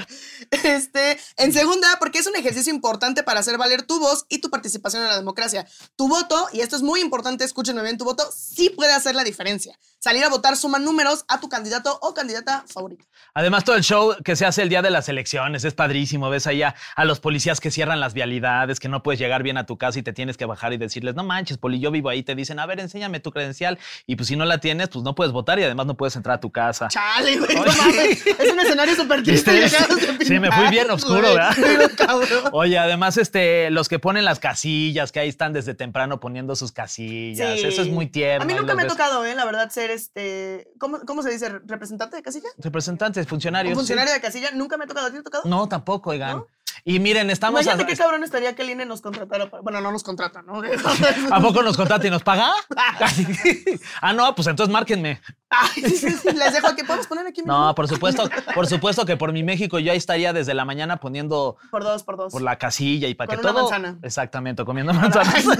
Este, 0.50 1.18
en 1.36 1.52
segunda, 1.52 1.88
porque 1.98 2.20
es 2.20 2.28
un 2.28 2.36
ejercicio 2.36 2.72
importante 2.72 3.24
para 3.24 3.40
hacer 3.40 3.58
valer 3.58 3.82
tu 3.82 3.98
voz 3.98 4.24
y 4.28 4.38
tu 4.38 4.50
participación 4.50 5.02
en 5.02 5.08
la 5.08 5.16
democracia. 5.16 5.66
Tu 5.96 6.06
voto, 6.06 6.48
y 6.52 6.60
esto 6.60 6.76
es 6.76 6.82
muy 6.82 7.00
importante, 7.00 7.44
escúchenme 7.44 7.82
bien, 7.82 7.98
tu 7.98 8.04
voto 8.04 8.22
sí 8.32 8.70
puede 8.70 8.92
hacer 8.92 9.16
la 9.16 9.24
diferencia. 9.24 9.76
Salir 9.98 10.22
a 10.22 10.28
votar 10.28 10.56
suma 10.56 10.78
números 10.78 11.24
a 11.26 11.40
tu 11.40 11.48
candidato 11.48 11.98
o 12.02 12.14
candidata 12.14 12.64
favorita. 12.72 13.04
Además, 13.34 13.64
todo 13.64 13.74
el 13.74 13.82
show 13.82 14.14
que 14.24 14.36
se 14.36 14.46
hace 14.46 14.62
el 14.62 14.68
día 14.68 14.80
de 14.80 14.90
las 14.90 15.08
elecciones 15.08 15.64
es 15.64 15.74
padrísimo. 15.74 16.30
Ves 16.30 16.46
allá 16.46 16.76
a 16.94 17.04
los 17.04 17.18
policías 17.18 17.58
que 17.58 17.72
cierran 17.72 17.98
las 17.98 18.14
vialidades, 18.14 18.78
que 18.78 18.88
no 18.88 19.02
puedes 19.02 19.18
llegar 19.18 19.42
bien 19.42 19.58
a 19.58 19.66
tu 19.66 19.76
casa 19.76 19.98
y 19.98 20.02
te 20.04 20.12
tienes 20.12 20.36
que 20.36 20.44
bajar 20.44 20.72
y 20.72 20.76
decirles, 20.76 21.16
no 21.16 21.24
manches, 21.24 21.47
poli, 21.56 21.80
yo 21.80 21.90
vivo 21.90 22.10
ahí. 22.10 22.22
Te 22.22 22.34
dicen, 22.34 22.58
a 22.58 22.66
ver, 22.66 22.80
enséñame 22.80 23.20
tu 23.20 23.30
credencial. 23.32 23.78
Y 24.06 24.16
pues 24.16 24.28
si 24.28 24.36
no 24.36 24.44
la 24.44 24.58
tienes, 24.58 24.90
pues 24.90 25.02
no 25.02 25.14
puedes 25.14 25.32
votar 25.32 25.58
y 25.58 25.62
además 25.62 25.86
no 25.86 25.96
puedes 25.96 26.14
entrar 26.16 26.36
a 26.36 26.40
tu 26.40 26.50
casa. 26.52 26.88
Chale, 26.88 27.38
güey, 27.38 27.54
no 27.56 27.64
mames. 27.64 28.26
Es 28.26 28.52
un 28.52 28.60
escenario 28.60 28.94
súper 28.94 29.22
triste. 29.22 29.50
De 29.52 29.68
Sí, 30.26 30.38
me 30.38 30.52
fui 30.52 30.68
bien 30.68 30.90
oscuro, 30.90 31.20
güey. 31.22 31.34
¿verdad? 31.36 31.90
Cabrón. 31.96 32.44
Oye, 32.52 32.76
además, 32.78 33.16
este, 33.16 33.70
los 33.70 33.88
que 33.88 33.98
ponen 33.98 34.24
las 34.26 34.38
casillas, 34.40 35.12
que 35.12 35.20
ahí 35.20 35.28
están 35.28 35.52
desde 35.52 35.72
temprano 35.74 36.20
poniendo 36.20 36.54
sus 36.56 36.72
casillas. 36.72 37.60
Sí. 37.60 37.66
Eso 37.66 37.80
es 37.82 37.88
muy 37.88 38.08
tierno. 38.08 38.42
A 38.42 38.46
mí 38.46 38.52
nunca 38.54 38.74
me 38.74 38.82
ha 38.82 38.86
tocado, 38.88 39.24
¿eh? 39.24 39.34
La 39.34 39.44
verdad, 39.44 39.70
ser 39.70 39.90
este. 39.90 40.68
¿Cómo, 40.78 40.98
cómo 41.06 41.22
se 41.22 41.30
dice? 41.30 41.48
¿Representante 41.64 42.16
de 42.16 42.22
casilla? 42.22 42.48
Representantes, 42.58 43.26
funcionarios. 43.28 43.70
¿Un 43.72 43.76
sí. 43.76 43.92
funcionario 43.92 44.12
de 44.12 44.20
casilla? 44.20 44.50
Nunca 44.52 44.76
me 44.76 44.84
ha 44.84 44.86
tocado. 44.88 45.06
¿A 45.06 45.10
ti 45.10 45.14
te 45.14 45.20
ha 45.20 45.22
tocado? 45.22 45.44
No, 45.46 45.68
tampoco, 45.68 46.10
oigan. 46.10 46.38
¿No? 46.38 46.46
Y 46.84 47.00
miren, 47.00 47.28
estamos. 47.30 47.60
Imagínate 47.62 47.82
a- 47.82 47.86
qué 47.86 47.96
cabrón 47.96 48.24
estaría 48.24 48.54
que 48.54 48.62
el 48.62 48.70
INE 48.70 48.86
nos 48.86 49.00
contratara. 49.02 49.50
para- 49.50 49.62
Bueno, 49.62 49.80
no 49.80 49.92
nos 49.92 50.02
contrata, 50.02 50.42
¿no? 50.42 50.62
¿A 51.30 51.40
poco 51.40 51.62
nos 51.62 51.76
contrata 51.76 52.06
y 52.06 52.10
nos 52.10 52.22
paga? 52.22 52.52
ah, 54.00 54.12
no, 54.12 54.34
pues 54.34 54.48
entonces 54.48 54.72
márquenme. 54.72 55.20
Ay, 55.50 55.82
sí, 55.82 55.90
sí, 55.96 56.10
sí, 56.10 56.28
les 56.32 56.52
dejo 56.52 56.66
aquí. 56.66 56.82
¿Podemos 56.82 57.06
poner 57.06 57.26
aquí? 57.26 57.40
mi 57.40 57.46
No, 57.46 57.74
por 57.74 57.88
supuesto, 57.88 58.28
por 58.54 58.66
supuesto 58.66 59.06
que 59.06 59.16
por 59.16 59.32
mi 59.32 59.42
México 59.42 59.78
yo 59.78 59.92
ahí 59.92 59.96
estaría 59.96 60.34
desde 60.34 60.52
la 60.52 60.66
mañana 60.66 60.98
poniendo 60.98 61.56
Por 61.70 61.84
dos, 61.84 62.02
por 62.02 62.18
dos. 62.18 62.32
por 62.32 62.42
la 62.42 62.56
casilla 62.58 63.08
y 63.08 63.14
para 63.14 63.34
que 63.34 63.40
una 63.40 63.52
todo. 63.52 63.62
manzana. 63.62 63.98
Exactamente, 64.02 64.64
comiendo 64.64 64.92
manzanas. 64.92 65.44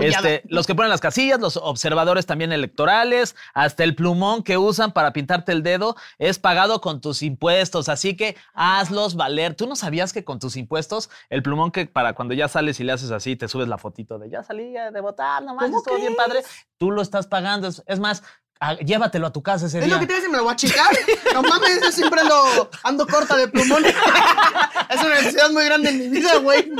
Este, 0.00 0.42
los 0.46 0.66
que 0.66 0.74
ponen 0.74 0.90
las 0.90 1.00
casillas, 1.00 1.40
los 1.40 1.56
observadores 1.56 2.26
también 2.26 2.52
electorales, 2.52 3.34
hasta 3.54 3.82
el 3.84 3.94
plumón 3.94 4.42
que 4.42 4.56
usan 4.56 4.92
para 4.92 5.12
pintarte 5.12 5.50
el 5.52 5.62
dedo 5.62 5.96
es 6.18 6.38
pagado 6.38 6.80
con 6.80 7.00
tus 7.00 7.22
impuestos, 7.22 7.88
así 7.88 8.16
que 8.16 8.36
hazlos 8.54 9.16
valer. 9.16 9.54
¿Tú 9.54 9.66
no 9.66 9.74
sabías 9.74 10.12
que 10.12 10.24
con 10.24 10.38
tus 10.38 10.56
impuestos, 10.56 11.10
el 11.30 11.42
plumón 11.42 11.72
que 11.72 11.86
para 11.86 12.12
cuando 12.12 12.34
ya 12.34 12.48
sales 12.48 12.78
y 12.80 12.84
le 12.84 12.92
haces 12.92 13.10
así, 13.10 13.34
te 13.34 13.48
subes 13.48 13.66
la 13.68 13.78
fotito 13.78 14.18
de 14.18 14.30
ya 14.30 14.42
salí 14.42 14.76
de 14.92 15.00
votar, 15.00 15.42
nomás 15.42 15.64
¿Cómo 15.66 15.78
estuvo 15.78 15.96
bien 15.96 16.14
padre, 16.16 16.42
tú 16.78 16.90
lo 16.90 17.02
estás 17.02 17.26
pagando. 17.26 17.68
Es, 17.68 17.82
es 17.86 17.98
más, 17.98 18.22
Ah, 18.60 18.74
llévatelo 18.74 19.28
a 19.28 19.32
tu 19.32 19.40
casa 19.40 19.66
ese 19.66 19.78
Es 19.78 19.84
día. 19.84 19.94
lo 19.94 20.00
que 20.00 20.06
te 20.08 20.14
a 20.14 20.16
decir, 20.16 20.30
me 20.32 20.36
lo 20.36 20.42
voy 20.42 20.52
a 20.52 20.56
checar. 20.56 20.88
No 21.32 21.42
mames, 21.42 21.80
yo 21.80 21.92
siempre 21.92 22.20
ando, 22.22 22.68
ando 22.82 23.06
corta 23.06 23.36
de 23.36 23.46
plumones. 23.46 23.94
es 24.90 25.00
una 25.00 25.14
necesidad 25.14 25.48
muy 25.50 25.64
grande 25.64 25.90
en 25.90 25.98
mi 26.00 26.08
vida, 26.08 26.38
güey. 26.38 26.72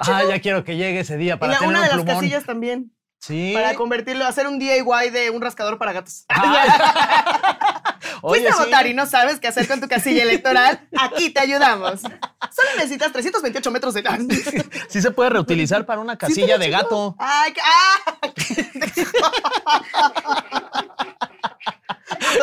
Ah, 0.00 0.24
ya 0.28 0.40
quiero 0.40 0.64
que 0.64 0.76
llegue 0.76 0.98
ese 0.98 1.16
día 1.16 1.34
Y 1.34 1.38
para 1.38 1.52
la- 1.52 1.58
tener 1.60 1.68
una 1.70 1.78
un 1.78 1.84
de 1.84 1.88
las 1.90 1.98
plumón. 2.02 2.14
casillas 2.16 2.44
también. 2.44 2.92
Sí. 3.20 3.52
Para 3.54 3.74
convertirlo, 3.74 4.24
hacer 4.26 4.48
un 4.48 4.58
DIY 4.58 5.10
de 5.12 5.30
un 5.30 5.40
rascador 5.40 5.78
para 5.78 5.92
gatos. 5.92 6.24
Oye, 8.22 8.40
Fuiste 8.42 8.48
a 8.48 8.52
sí. 8.52 8.58
votar 8.64 8.86
y 8.86 8.94
no 8.94 9.06
sabes 9.06 9.40
qué 9.40 9.48
hacer 9.48 9.66
con 9.68 9.80
tu 9.80 9.88
casilla 9.88 10.22
electoral. 10.22 10.80
Aquí 10.98 11.30
te 11.30 11.40
ayudamos. 11.40 12.00
Solo 12.00 12.68
necesitas 12.76 13.12
328 13.12 13.70
metros 13.70 13.94
de 13.94 14.02
gas. 14.02 14.18
Sí 14.88 15.02
se 15.02 15.10
puede 15.10 15.30
reutilizar 15.30 15.84
para 15.86 16.00
una 16.00 16.16
casilla 16.16 16.56
de 16.58 16.70
gato. 16.70 17.14
Ay, 17.18 17.52
qué- 17.52 17.60
¡ah! 17.64 18.18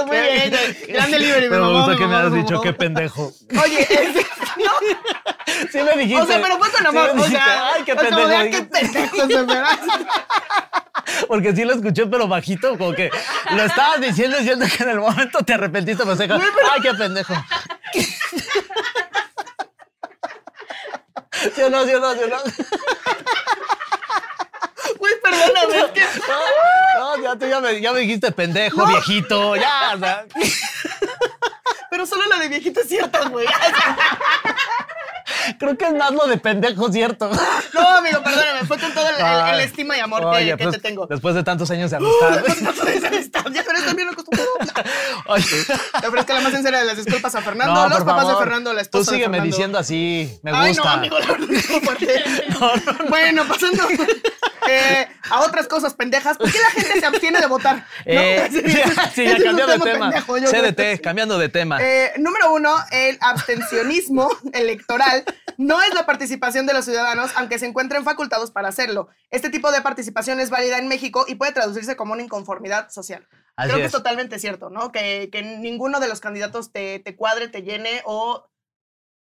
Muy 0.07 0.17
bien. 0.17 0.53
Gran 0.89 1.11
delivery, 1.11 1.49
me 1.49 1.57
mamó, 1.59 1.77
gusta 1.79 1.97
que 1.97 2.05
me 2.07 2.15
has 2.15 2.23
mamó. 2.25 2.35
dicho 2.35 2.61
qué 2.61 2.73
pendejo. 2.73 3.31
Oye, 3.63 3.81
es- 3.89 4.25
Sí 5.71 5.77
me 5.79 5.91
dijiste. 6.01 6.21
o 6.21 6.25
sea, 6.25 6.41
pero 6.41 6.57
fue 6.57 6.69
con 6.71 6.81
Sí 6.81 6.87
amor. 6.87 7.13
me 7.15 7.21
o 7.21 7.27
sea, 7.27 7.73
Ay, 7.73 7.83
qué 7.83 7.93
o 7.93 7.99
sea, 7.99 8.09
pendejo. 8.09 8.43
qué 8.51 8.63
pendejo 8.63 9.15
se 9.27 9.43
me. 9.43 9.53
Porque 11.27 11.55
sí 11.55 11.63
lo 11.63 11.73
escuché, 11.73 12.05
pero 12.05 12.27
bajito, 12.27 12.77
como 12.77 12.93
que 12.93 13.09
lo 13.51 13.63
estabas 13.63 14.01
diciendo, 14.01 14.37
diciendo 14.37 14.65
que 14.75 14.83
en 14.83 14.89
el 14.89 14.99
momento 14.99 15.39
te 15.39 15.53
arrepentiste, 15.53 16.03
pero 16.03 16.15
se 16.15 16.23
dijo, 16.23 16.35
ay, 16.71 16.81
qué 16.81 16.93
pendejo. 16.93 17.33
¿Sí 21.53 21.61
o 21.61 21.69
no, 21.69 21.85
sí 21.85 21.93
o 21.93 21.99
no, 21.99 22.13
sí 22.13 22.19
o 22.23 22.27
no? 22.27 22.37
Güey, 24.99 25.13
perdóname, 25.21 25.79
es 25.79 25.85
que 25.91 26.03
No, 26.97 27.21
ya, 27.21 27.35
tú 27.37 27.47
ya 27.47 27.59
me, 27.59 27.81
ya 27.81 27.91
me 27.93 27.99
dijiste 27.99 28.31
pendejo, 28.31 28.85
viejito, 28.87 29.55
ya, 29.55 29.93
o 29.95 29.99
sea. 29.99 30.25
Pero 31.89 32.05
solo 32.05 32.25
la 32.27 32.37
de 32.39 32.49
viejito 32.49 32.81
es 32.81 32.87
cierta, 32.87 33.27
güey. 33.29 33.47
Creo 35.59 35.77
que 35.77 35.85
es 35.85 35.93
más 35.93 36.11
lo 36.11 36.27
de 36.27 36.37
pendejo, 36.37 36.91
¿cierto? 36.91 37.29
No, 37.73 37.87
amigo, 37.97 38.21
perdóname. 38.23 38.65
Fue 38.67 38.77
con 38.79 38.91
todo 38.93 39.07
el, 39.09 39.15
el- 39.15 39.53
el 39.55 39.59
estima 39.61 39.97
y 39.97 39.99
amor 39.99 40.21
que- 40.21 40.25
Oye, 40.27 40.57
que, 40.57 40.63
pues, 40.63 40.75
te 40.75 40.81
tengo. 40.81 41.05
Después 41.09 41.35
de 41.35 41.43
tantos 41.43 41.69
años 41.71 41.91
de 41.91 41.97
amistad. 41.97 43.45
Ya 43.51 43.61
eres 43.61 43.85
también 43.85 44.09
acostumbrado. 44.09 44.49
Oye. 45.27 45.45
Te 46.01 46.07
ofrezco 46.07 46.33
la 46.33 46.41
más 46.41 46.53
sincera 46.53 46.79
de 46.79 46.85
las 46.85 46.97
disculpas 46.97 47.33
a 47.35 47.41
Fernando. 47.41 47.73
No, 47.73 47.89
los 47.89 47.99
papás 47.99 48.23
favor. 48.23 48.33
de 48.33 48.43
Fernando, 48.43 48.73
la 48.73 48.79
Tú 48.81 48.99
esposa 48.99 49.11
de 49.11 49.17
sígueme 49.17 49.37
Fernando. 49.37 49.55
diciendo 49.55 49.77
así, 49.79 50.39
me 50.43 50.51
Ay, 50.51 50.73
no, 50.73 50.83
gusta. 50.83 50.93
amigo, 50.93 51.19
la 51.19 51.25
verdad 51.27 51.49
es 51.51 51.69
muy 51.69 51.79
fuerte. 51.81 52.23
Bueno, 53.09 53.43
pasando 53.47 53.83
eh, 54.67 55.07
a 55.29 55.41
otras 55.41 55.67
cosas 55.67 55.93
pendejas. 55.93 56.37
¿Por 56.37 56.51
qué 56.51 56.59
la 56.59 56.69
gente 56.71 56.99
se 56.99 57.05
abstiene 57.05 57.39
de 57.39 57.47
votar? 57.47 57.75
¿No? 57.77 57.83
Eh, 58.05 58.49
sí, 58.51 58.61
sí, 59.13 59.23
Ese 59.23 59.37
ya 59.39 59.43
cambiando 59.43 59.73
de 59.85 59.91
tema. 59.91 60.11
pendejo. 60.11 60.35
CDT, 60.37 61.01
cambiando 61.01 61.37
de 61.37 61.49
tema. 61.49 61.77
Eh, 61.81 62.13
número 62.17 62.51
uno, 62.53 62.75
el 62.91 63.17
abstencionismo 63.21 64.29
electoral 64.53 65.23
no 65.57 65.81
es 65.81 65.93
la 65.93 66.05
participación 66.05 66.65
de 66.65 66.73
los 66.73 66.85
ciudadanos, 66.85 67.31
aunque 67.35 67.59
se 67.59 67.65
encuentren 67.65 68.03
facultados 68.03 68.51
para 68.51 68.67
hacerlo. 68.69 69.07
Este 69.29 69.49
tipo 69.49 69.71
de 69.71 69.81
participación 69.81 70.39
es 70.39 70.49
válida 70.49 70.77
en 70.77 70.87
México 70.87 71.25
y 71.27 71.35
puede 71.35 71.51
traducirse 71.51 71.95
como 71.95 72.13
una 72.13 72.23
inconformidad 72.23 72.89
social. 72.89 73.27
Así 73.55 73.69
Creo 73.69 73.79
que 73.81 73.85
es. 73.85 73.91
totalmente 73.91 74.39
cierto, 74.39 74.69
¿no? 74.69 74.91
Que, 74.91 75.29
que 75.31 75.41
ninguno 75.43 75.99
de 75.99 76.07
los 76.07 76.19
candidatos 76.19 76.71
te, 76.71 76.99
te 76.99 77.15
cuadre, 77.15 77.47
te 77.47 77.61
llene 77.63 78.01
o, 78.05 78.49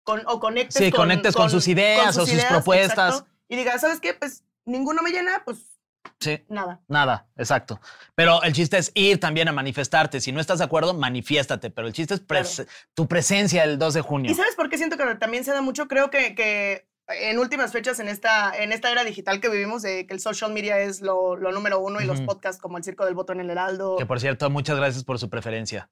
con, 0.03 0.23
o 0.27 0.41
conectes 0.41 0.75
Sí, 0.77 0.91
conectes 0.91 1.35
con 1.37 1.51
sus 1.51 1.69
ideas 1.69 2.17
o 2.19 2.27
sus 2.27 2.43
propuestas. 2.45 3.15
exacto, 3.15 3.31
y 3.49 3.57
digas, 3.57 3.81
¿sabes 3.81 4.01
qué? 4.01 4.15
Pues 4.15 4.43
ninguno 4.65 5.03
me 5.03 5.11
llena, 5.11 5.43
pues 5.45 5.74
Sí. 6.21 6.43
nada. 6.49 6.81
Nada, 6.89 7.27
exacto. 7.37 7.81
Pero 8.15 8.43
el 8.43 8.53
chiste 8.53 8.79
es 8.79 8.91
ir 8.95 9.21
también 9.21 9.49
a 9.49 9.53
manifestarte. 9.53 10.21
Si 10.21 10.33
no 10.33 10.41
estás 10.41 10.59
de 10.59 10.65
acuerdo, 10.65 10.95
manifiéstate. 10.95 11.71
Pero 11.71 11.87
el 11.87 11.93
chiste 11.93 12.15
es 12.15 12.27
pres- 12.27 12.67
tu 12.95 13.07
presencia 13.09 13.65
el 13.65 13.79
2 13.79 13.95
de 13.95 14.01
junio. 14.01 14.31
¿Y 14.31 14.35
sabes 14.35 14.55
por 14.57 14.69
qué 14.71 14.79
siento 14.79 14.97
que 14.97 15.05
también 15.17 15.45
se 15.45 15.53
da 15.53 15.61
mucho? 15.61 15.87
Creo 15.89 16.11
que, 16.11 16.35
que 16.35 16.87
en 17.09 17.39
últimas 17.39 17.73
fechas, 17.73 18.01
en 18.01 18.09
esta, 18.09 18.57
en 18.57 18.73
esta 18.73 18.91
era 18.91 19.05
digital 19.05 19.41
que 19.41 19.49
vivimos, 19.51 19.83
de 19.83 20.07
que 20.07 20.15
el 20.15 20.21
social 20.21 20.53
media 20.53 20.79
es 20.79 21.03
lo, 21.03 21.37
lo 21.37 21.53
número 21.53 21.79
uno 21.81 22.01
y 22.01 22.07
los 22.07 22.21
podcasts 22.23 22.61
como 22.61 22.79
el 22.79 22.85
Circo 22.85 23.05
del 23.05 23.15
Voto 23.15 23.33
en 23.35 23.41
el 23.41 23.51
Heraldo. 23.51 23.97
Que 23.99 24.07
por 24.07 24.21
cierto, 24.21 24.49
muchas 24.49 24.77
gracias 24.79 25.05
por 25.05 25.19
su 25.19 25.29
preferencia. 25.29 25.91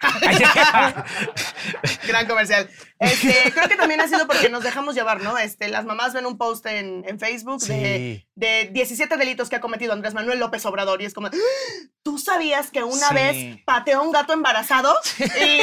Gran 2.06 2.26
comercial. 2.26 2.68
Este, 2.98 3.52
creo 3.52 3.68
que 3.68 3.76
también 3.76 4.00
ha 4.00 4.08
sido 4.08 4.26
porque 4.26 4.48
nos 4.48 4.62
dejamos 4.64 4.94
llevar, 4.94 5.20
¿no? 5.22 5.38
Este, 5.38 5.68
las 5.68 5.84
mamás 5.84 6.12
ven 6.14 6.26
un 6.26 6.38
post 6.38 6.66
en, 6.66 7.04
en 7.06 7.18
Facebook 7.18 7.60
de, 7.62 7.68
Sí. 7.68 8.26
de 8.34 8.70
17 8.72 9.16
delitos 9.16 9.48
que 9.48 9.56
ha 9.56 9.60
cometido 9.60 9.92
Andrés 9.92 10.14
Manuel 10.14 10.38
López 10.38 10.64
Obrador 10.66 11.02
y 11.02 11.04
es 11.04 11.14
como, 11.14 11.28
"¡Ah! 11.28 11.32
¿tú 12.02 12.18
sabías 12.18 12.70
que 12.70 12.82
una 12.82 13.08
Sí. 13.08 13.14
vez 13.14 13.58
pateó 13.64 13.98
a 13.98 14.02
un 14.02 14.12
gato 14.12 14.32
embarazado? 14.32 14.94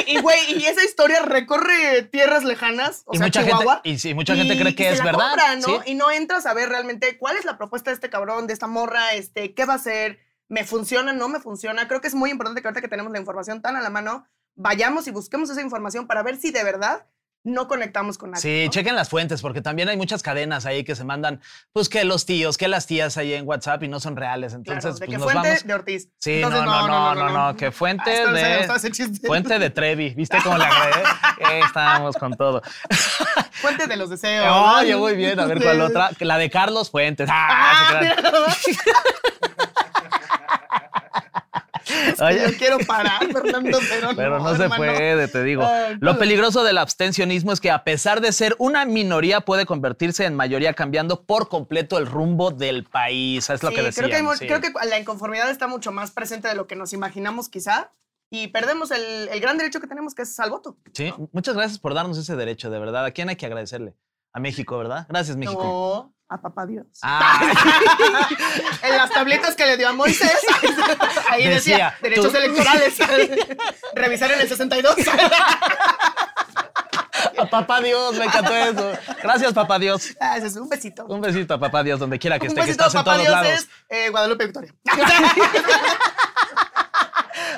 Y, 0.08 0.20
güey, 0.20 0.54
y 0.60 0.66
esa 0.66 0.84
historia 0.84 1.22
recorre 1.24 2.04
tierras 2.04 2.44
lejanas, 2.44 3.04
o 3.06 3.14
y, 3.14 3.18
sea, 3.18 3.28
mucha 3.28 3.44
Chihuahua. 3.44 3.74
gente, 3.76 3.90
y 3.90 4.00
sí, 4.00 4.14
mucha 4.14 4.36
gente 4.36 4.58
cree 4.60 4.76
que 4.76 4.90
es 4.90 5.04
verdad. 5.04 5.30
compra, 5.30 5.56
¿no? 5.56 5.84
¿sí? 5.84 5.92
Y 5.92 5.96
no 5.96 6.12
entras 6.12 6.46
a 6.46 6.54
ver 6.54 6.70
realmente 6.70 7.18
cuál 7.18 7.38
es 7.38 7.46
la 7.46 7.58
propuesta 7.58 7.90
de 7.90 7.96
este 7.96 8.10
cabrón, 8.10 8.48
de 8.48 8.54
esta 8.54 8.68
morra, 8.68 9.14
este, 9.14 9.54
qué 9.54 9.66
va 9.66 9.74
a 9.74 9.78
hacer, 9.78 10.20
me 10.50 10.64
funciona, 10.64 11.14
no 11.14 11.28
me 11.28 11.40
funciona. 11.40 11.88
Creo 11.88 12.02
que 12.02 12.08
es 12.08 12.16
muy 12.16 12.30
importante 12.32 12.62
que 12.62 12.68
ahorita 12.68 12.82
que 12.82 12.88
tenemos 12.88 13.12
la 13.12 13.20
información 13.20 13.62
tan 13.62 13.76
a 13.76 13.82
la 13.82 13.90
mano, 13.90 14.28
vayamos 14.56 15.08
y 15.08 15.12
busquemos 15.12 15.50
esa 15.50 15.62
información 15.62 16.08
para 16.08 16.24
ver 16.24 16.38
si 16.38 16.52
de 16.52 16.64
verdad 16.64 17.06
no 17.48 17.68
conectamos 17.68 18.18
con 18.18 18.32
nadie. 18.32 18.42
Sí, 18.42 18.66
¿no? 18.66 18.72
chequen 18.72 18.96
las 18.96 19.08
fuentes, 19.10 19.44
porque 19.44 19.62
también 19.62 19.88
hay 19.88 19.98
muchas 19.98 20.24
cadenas 20.24 20.66
ahí 20.66 20.84
que 20.84 20.96
se 20.96 21.04
mandan, 21.04 21.42
pues 21.74 21.90
que 21.90 22.04
los 22.04 22.26
tíos, 22.26 22.58
que 22.58 22.68
las 22.68 22.88
tías 22.88 23.18
ahí 23.18 23.36
en 23.36 23.48
WhatsApp 23.48 23.84
y 23.84 23.88
no 23.88 24.00
son 24.00 24.16
reales. 24.16 24.54
Claro, 24.54 24.64
Entonces, 24.80 25.00
de 25.00 25.06
pues 25.06 25.10
que 25.12 25.18
nos 25.24 25.32
fuente 25.32 25.50
vamos. 25.50 25.64
de 25.68 25.74
Ortiz. 25.76 26.10
Sí, 26.20 26.34
Entonces, 26.38 26.64
no, 26.64 26.88
no, 26.88 27.14
no, 27.14 27.30
no, 27.30 27.30
no, 27.52 27.56
que 27.56 27.72
fuente 27.72 28.02
Ah, 28.08 28.14
que 28.16 28.20
no 28.32 28.36
se 28.36 28.46
había 28.46 28.68
de. 28.80 28.92
chiste. 28.92 29.28
Fuente 29.28 29.60
de 29.60 29.70
Trevi, 29.70 30.16
¿viste 30.16 30.40
cómo 30.44 30.58
le 30.58 30.64
agregué? 30.66 31.04
Eh, 31.52 31.62
Estábamos 31.68 32.16
con 32.18 32.34
todo. 32.36 32.64
Fuente 33.52 33.86
de 33.86 33.96
los 33.96 34.10
deseos. 34.10 34.48
Oye, 34.80 34.94
¿no? 34.94 35.00
muy 35.02 35.16
bien, 35.16 35.40
a 35.40 35.46
ver 35.46 35.62
cuál 35.62 35.82
otra. 35.82 36.10
La 36.22 36.40
de 36.40 36.50
Carlos 36.50 36.90
Fuentes. 36.90 37.30
Ah, 37.32 37.48
Ah, 37.48 37.76
se 37.92 37.98
crean. 38.00 38.16
mira 38.18 38.32
nomás. 38.32 38.68
Es 38.68 38.78
que 38.78 38.92
Oye. 42.22 42.52
Yo 42.52 42.58
quiero 42.58 42.78
parar, 42.80 43.26
Fernando, 43.32 43.78
pero 43.90 44.10
no. 44.10 44.16
Pero 44.16 44.40
no 44.40 44.56
se 44.56 44.70
puede, 44.70 45.28
te 45.28 45.44
digo. 45.44 45.64
Ay, 45.66 45.98
Lo 46.00 46.18
peligroso 46.18 46.64
del 46.64 46.78
abstencionismo 46.78 47.52
es 47.52 47.60
que 47.62 47.72
a 47.72 47.84
pesar 47.84 48.22
de 48.22 48.32
ser 48.32 48.56
una 48.60 48.86
minoría, 48.86 49.42
puede 49.42 49.66
convertirse 49.66 50.26
en 50.26 50.36
mayoría 50.36 50.74
cambiando 50.74 51.24
por 51.24 51.50
completo 51.50 51.98
el 51.98 52.06
rumbo 52.08 52.52
del 52.52 52.84
país. 52.86 53.50
Es 53.50 53.62
lo 53.64 53.70
Sí, 53.70 53.76
que 53.76 53.82
creo 53.92 54.34
sí. 54.36 54.48
creo 54.48 54.62
que 54.62 54.72
la 54.88 55.00
inconformidad 55.00 55.50
está 55.50 55.68
mucho 55.68 55.92
más 55.92 56.12
presente 56.12 56.48
de 56.48 56.56
lo 56.56 56.68
que 56.68 56.76
nos 56.76 56.94
imaginamos, 56.94 57.50
quizá. 57.50 57.92
Y 58.32 58.48
perdemos 58.48 58.92
el, 58.92 59.30
el 59.30 59.40
gran 59.40 59.58
derecho 59.58 59.80
que 59.80 59.88
tenemos, 59.88 60.16
que 60.16 60.24
es 60.24 60.40
al 60.40 60.50
voto. 60.50 60.76
Sí, 60.94 61.14
muchas 61.32 61.56
gracias 61.56 61.80
por 61.80 61.94
darnos 61.94 62.18
ese 62.18 62.36
derecho, 62.36 62.70
de 62.70 62.80
verdad. 62.80 63.06
¿A 63.06 63.12
quién 63.12 63.30
hay 63.30 63.36
que 63.36 63.46
agradecerle? 63.46 63.94
A 64.34 64.40
México, 64.40 64.78
¿verdad? 64.78 65.06
Gracias, 65.08 65.38
México. 65.38 65.64
No, 65.64 66.15
a 66.30 66.42
papá 66.42 66.66
Dios. 66.66 66.86
Ah, 67.04 67.40
en 68.82 68.98
las 68.98 69.10
tablitas 69.12 69.56
que 69.56 69.66
le 69.66 69.78
dio 69.78 69.88
a 69.90 69.94
Moisés, 69.94 70.32
ahí 71.30 71.48
decía, 71.48 71.76
Decía, 71.76 71.98
derechos 72.02 72.32
tú- 72.32 72.38
electorales. 72.38 72.98
Revisar 73.96 74.32
en 74.32 74.42
el 74.42 74.48
62. 74.50 74.96
a 77.38 77.46
papá 77.46 77.80
Dios, 77.82 78.16
me 78.16 78.26
encantó 78.26 78.56
eso. 78.56 78.92
Gracias, 79.22 79.54
papá 79.54 79.78
Dios. 79.80 80.16
Ah, 80.20 80.38
ese 80.38 80.48
es 80.48 80.56
un 80.56 80.68
besito. 80.70 81.06
Un 81.06 81.22
besito 81.22 81.54
a 81.54 81.60
papá 81.60 81.84
Dios, 81.84 82.00
donde 82.00 82.18
quiera 82.20 82.40
que 82.40 82.46
Un 82.48 82.50
esté, 82.50 82.62
que 82.62 82.68
besito 82.68 82.84
a 82.84 82.88
estás 82.88 83.00
en 83.02 83.06
papá 83.06 83.18
todos 83.18 83.28
Dios 83.28 83.34
lados. 83.34 83.52
es 83.54 83.70
eh, 83.90 84.10
Guadalupe 84.10 84.46
Victoria. 84.46 84.74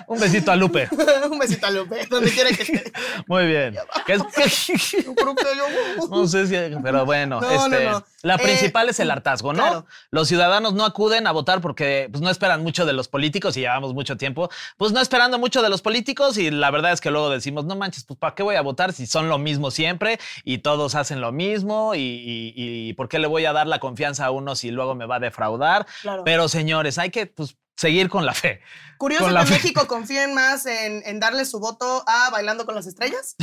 Un 0.08 0.20
besito 0.20 0.52
a 0.52 0.56
Lupe. 0.56 0.88
un 1.32 1.38
besito 1.38 1.68
a 1.68 1.72
Lupe, 1.72 2.06
donde 2.10 2.32
quiera 2.32 2.50
que 2.52 2.62
esté. 2.64 2.92
Muy 3.28 3.46
bien. 3.46 3.76
¿Qué 4.06 4.14
es- 4.14 4.24
Yo 5.06 5.14
creo 5.14 5.36
que 5.36 5.44
yo- 5.58 6.08
No 6.08 6.26
sé 6.28 6.48
si, 6.48 6.56
pero 6.82 7.06
bueno, 7.06 7.42
No, 7.42 7.50
este, 7.52 7.84
no, 7.86 7.92
no. 7.92 8.06
la 8.24 8.36
Eh, 8.36 8.40
principal 8.40 8.88
es 8.90 9.00
el 9.02 9.12
hartazgo, 9.12 9.52
¿no? 9.54 9.64
claro. 9.64 9.86
Los 10.10 10.28
ciudadanos 10.30 10.74
no 10.74 10.86
acuden 10.86 11.28
a 11.28 11.32
votar 11.34 11.60
porque 11.60 12.08
pues, 12.12 12.22
no 12.22 12.30
esperan 12.30 12.64
mucho 12.64 12.86
de 12.86 12.94
los 12.94 13.08
políticos 13.10 13.58
y 13.58 13.62
llevamos 13.62 13.94
mucho 13.94 14.16
tiempo, 14.16 14.50
pues 14.78 14.94
no 14.94 15.02
esperando 15.02 15.38
mucho 15.40 15.62
de 15.62 15.70
los 15.70 15.82
políticos 15.82 16.38
y 16.38 16.52
la 16.52 16.72
verdad 16.72 16.94
es 16.94 17.02
que 17.02 17.12
luego 17.12 17.30
decimos, 17.30 17.66
no 17.66 17.76
manches, 17.76 18.06
pues 18.06 18.18
¿para 18.18 18.34
qué 18.34 18.44
voy 18.44 18.56
a 18.56 18.62
votar 18.62 18.94
si 18.94 19.06
son 19.08 19.28
lo 19.28 19.38
mismo 19.38 19.72
siempre 19.72 20.20
y 20.46 20.60
todos 20.60 20.96
hacen 20.96 21.20
lo 21.20 21.32
mismo 21.34 21.96
y, 21.96 22.00
y- 22.00 22.54
y 22.56 22.94
¿por 22.94 23.10
qué 23.10 23.20
le 23.20 23.28
voy 23.28 23.44
a 23.46 23.52
dar 23.54 23.68
la 23.68 23.80
confianza 23.80 24.26
a 24.26 24.32
uno 24.32 24.56
si 24.56 24.72
luego 24.72 24.96
me 24.96 25.06
va 25.06 25.18
a 25.18 25.20
defraudar? 25.20 25.86
Claro. 26.02 26.24
Pero 26.24 26.48
señores, 26.48 26.98
hay 26.98 27.10
que 27.10 27.26
pues, 27.28 27.58
seguir 27.78 28.10
con 28.10 28.26
la 28.26 28.34
fe. 28.34 28.62
Curioso 28.98 29.26
Con 29.26 29.36
que 29.36 29.46
fe. 29.46 29.54
México 29.54 29.88
confíen 29.88 30.34
más 30.34 30.66
en, 30.66 31.04
en 31.06 31.20
darle 31.20 31.46
su 31.46 31.60
voto 31.60 32.04
a 32.08 32.30
Bailando 32.32 32.66
con 32.66 32.74
las 32.74 32.88
Estrellas 32.88 33.36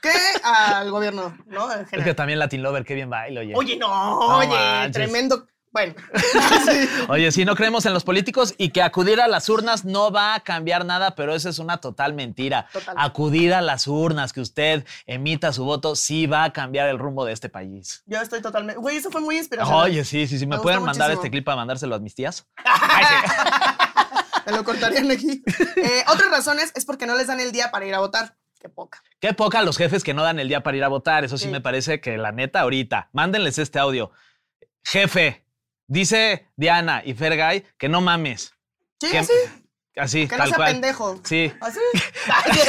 que 0.00 0.12
al 0.44 0.90
gobierno, 0.90 1.36
¿no? 1.46 1.72
En 1.72 1.86
Es 1.90 2.04
que 2.04 2.14
también 2.14 2.38
Latin 2.38 2.62
Lover, 2.62 2.84
qué 2.84 2.94
bien 2.94 3.10
baila, 3.10 3.40
oye. 3.40 3.52
Oye, 3.56 3.76
no, 3.76 4.18
oye, 4.38 4.48
manches. 4.48 4.92
tremendo. 4.92 5.46
Bueno, 5.72 5.94
Oye, 7.08 7.32
sí, 7.32 7.44
no 7.46 7.54
creemos 7.56 7.86
en 7.86 7.94
los 7.94 8.04
políticos 8.04 8.54
y 8.58 8.68
que 8.70 8.82
acudir 8.82 9.20
a 9.22 9.28
las 9.28 9.48
urnas 9.48 9.84
no 9.86 10.10
va 10.12 10.34
a 10.34 10.40
cambiar 10.40 10.84
nada, 10.84 11.14
pero 11.14 11.34
eso 11.34 11.48
es 11.48 11.58
una 11.58 11.78
total 11.78 12.12
mentira. 12.12 12.66
Total. 12.72 12.94
Acudir 12.98 13.54
a 13.54 13.62
las 13.62 13.86
urnas, 13.86 14.32
que 14.34 14.40
usted 14.42 14.84
emita 15.06 15.52
su 15.52 15.64
voto, 15.64 15.96
sí 15.96 16.26
va 16.26 16.44
a 16.44 16.52
cambiar 16.52 16.88
el 16.88 16.98
rumbo 16.98 17.24
de 17.24 17.32
este 17.32 17.48
país. 17.48 18.02
yo 18.06 18.20
estoy 18.20 18.42
totalmente. 18.42 18.80
Güey, 18.80 18.98
eso 18.98 19.10
fue 19.10 19.22
muy 19.22 19.38
inspiracional. 19.38 19.84
Oye, 19.84 20.04
sí, 20.04 20.26
sí, 20.26 20.38
sí. 20.38 20.46
¿Me, 20.46 20.56
Me 20.56 20.62
pueden 20.62 20.80
mandar 20.82 21.08
muchísimo. 21.08 21.22
este 21.22 21.30
clip 21.30 21.44
para 21.46 21.56
mandárselo 21.56 21.94
a 21.94 21.98
mis 21.98 22.14
tías? 22.14 22.46
Te 24.44 24.50
Me 24.50 24.56
lo 24.56 24.64
cortarían 24.64 25.10
aquí. 25.10 25.42
Eh, 25.76 26.04
otras 26.08 26.30
razones 26.30 26.72
es 26.74 26.84
porque 26.84 27.06
no 27.06 27.16
les 27.16 27.28
dan 27.28 27.40
el 27.40 27.52
día 27.52 27.70
para 27.70 27.86
ir 27.86 27.94
a 27.94 28.00
votar. 28.00 28.36
Qué 28.60 28.68
poca. 28.68 29.02
Qué 29.20 29.32
poca 29.34 29.62
los 29.62 29.76
jefes 29.76 30.04
que 30.04 30.14
no 30.14 30.22
dan 30.22 30.38
el 30.38 30.48
día 30.48 30.62
para 30.62 30.76
ir 30.76 30.84
a 30.84 30.88
votar. 30.88 31.24
Eso 31.24 31.38
sí, 31.38 31.44
Sí. 31.44 31.50
me 31.50 31.60
parece 31.60 32.00
que 32.00 32.16
la 32.18 32.32
neta 32.32 32.60
ahorita. 32.60 33.08
Mándenles 33.12 33.58
este 33.58 33.78
audio. 33.78 34.10
Jefe, 34.84 35.44
dice 35.86 36.48
Diana 36.56 37.02
y 37.04 37.14
Fergay 37.14 37.64
que 37.78 37.88
no 37.88 38.00
mames. 38.00 38.52
Sí, 39.00 39.10
Que- 39.10 39.18
así. 39.18 39.32
Así, 39.94 40.26
Que 40.26 40.36
no 40.36 40.38
tal 40.38 40.48
sea 40.48 40.56
cual. 40.56 40.72
pendejo. 40.72 41.20
Sí. 41.22 41.52
Así. 41.60 41.78
Así. 42.32 42.60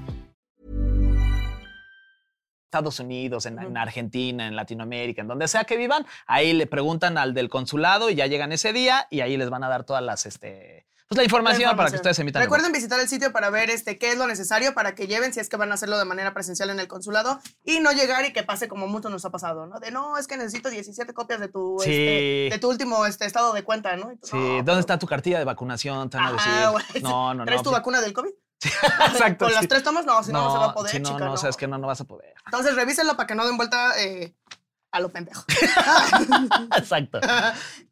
Estados 2.71 3.01
Unidos, 3.01 3.45
en, 3.47 3.59
en 3.59 3.75
Argentina, 3.77 4.47
en 4.47 4.55
Latinoamérica, 4.55 5.21
en 5.21 5.27
donde 5.27 5.49
sea 5.49 5.65
que 5.65 5.75
vivan, 5.75 6.05
ahí 6.25 6.53
le 6.53 6.67
preguntan 6.67 7.17
al 7.17 7.33
del 7.33 7.49
consulado 7.49 8.09
y 8.09 8.15
ya 8.15 8.27
llegan 8.27 8.53
ese 8.53 8.71
día 8.71 9.07
y 9.09 9.19
ahí 9.19 9.35
les 9.35 9.49
van 9.49 9.65
a 9.65 9.67
dar 9.67 9.83
todas 9.83 10.01
las, 10.01 10.25
este, 10.25 10.87
pues 11.09 11.17
la 11.17 11.25
información, 11.25 11.69
La 11.71 11.75
para 11.75 11.89
que 11.89 11.97
ustedes 11.97 12.17
emitan. 12.19 12.41
el 12.41 12.47
voto. 12.47 12.55
Recuerden 12.55 12.71
visitar 12.71 12.97
el 13.01 13.09
sitio 13.09 13.33
para 13.33 13.49
ver 13.49 13.69
este, 13.69 13.97
qué 13.97 14.11
es 14.13 14.17
lo 14.17 14.25
necesario 14.25 14.73
para 14.73 14.95
que 14.95 15.07
lleven 15.07 15.33
si 15.33 15.41
es 15.41 15.49
que 15.49 15.57
van 15.57 15.69
a 15.71 15.73
hacerlo 15.73 15.97
de 15.97 16.05
manera 16.05 16.33
presencial 16.33 16.69
en 16.69 16.79
el 16.79 16.87
consulado 16.87 17.41
y 17.65 17.81
no 17.81 17.91
llegar 17.91 18.23
y 18.23 18.31
que 18.31 18.43
pase 18.43 18.69
como 18.69 18.87
mucho 18.87 19.09
nos 19.09 19.25
ha 19.25 19.31
pasado, 19.31 19.65
¿no? 19.67 19.77
De 19.81 19.91
no, 19.91 20.17
es 20.17 20.27
que 20.27 20.37
necesito 20.37 20.69
17 20.69 21.13
copias 21.13 21.41
de 21.41 21.49
tu, 21.49 21.75
Sí. 21.83 21.89
este, 21.91 22.49
de 22.55 22.57
tu 22.61 22.69
último 22.69 23.05
este, 23.05 23.25
estado 23.25 23.51
de 23.51 23.63
cuenta, 23.63 23.97
¿no? 23.97 24.11
Tú, 24.11 24.27
Sí, 24.27 24.37
no, 24.37 24.43
¿dónde 24.47 24.63
pero- 24.63 24.79
está 24.79 24.97
tu 24.97 25.07
cartilla 25.07 25.39
de 25.39 25.43
vacunación? 25.43 26.09
Te 26.09 26.15
van 26.15 26.27
a 26.27 26.31
decir. 26.77 27.03
No, 27.03 27.33
no, 27.33 27.33
no. 27.39 27.45
¿Traes 27.45 27.63
tu 27.63 27.69
sí. 27.69 27.75
vacuna 27.75 27.99
del 27.99 28.13
COVID? 28.13 28.31
Exacto. 29.11 29.45
¿Con 29.45 29.53
las 29.53 29.61
sí. 29.61 29.67
tres 29.67 29.83
tomas? 29.83 30.05
No, 30.05 30.23
si 30.23 30.31
no, 30.31 30.43
no, 30.43 30.51
se 30.51 30.57
va 30.59 30.65
a 30.65 30.73
poder, 30.73 30.91
si 30.91 30.99
no, 30.99 31.09
chica, 31.09 31.19
no, 31.25 31.31
no. 31.31 31.37
sabes 31.37 31.57
que 31.57 31.67
no, 31.67 31.77
no 31.77 31.87
vas 31.87 32.01
a 32.01 32.05
poder. 32.05 32.33
Entonces 32.45 32.75
revísenlo 32.75 33.15
para 33.15 33.27
que 33.27 33.35
no 33.35 33.45
den 33.45 33.57
vuelta 33.57 33.99
eh, 33.99 34.35
a 34.91 34.99
lo 34.99 35.11
pendejo. 35.11 35.43
Exacto. 36.77 37.19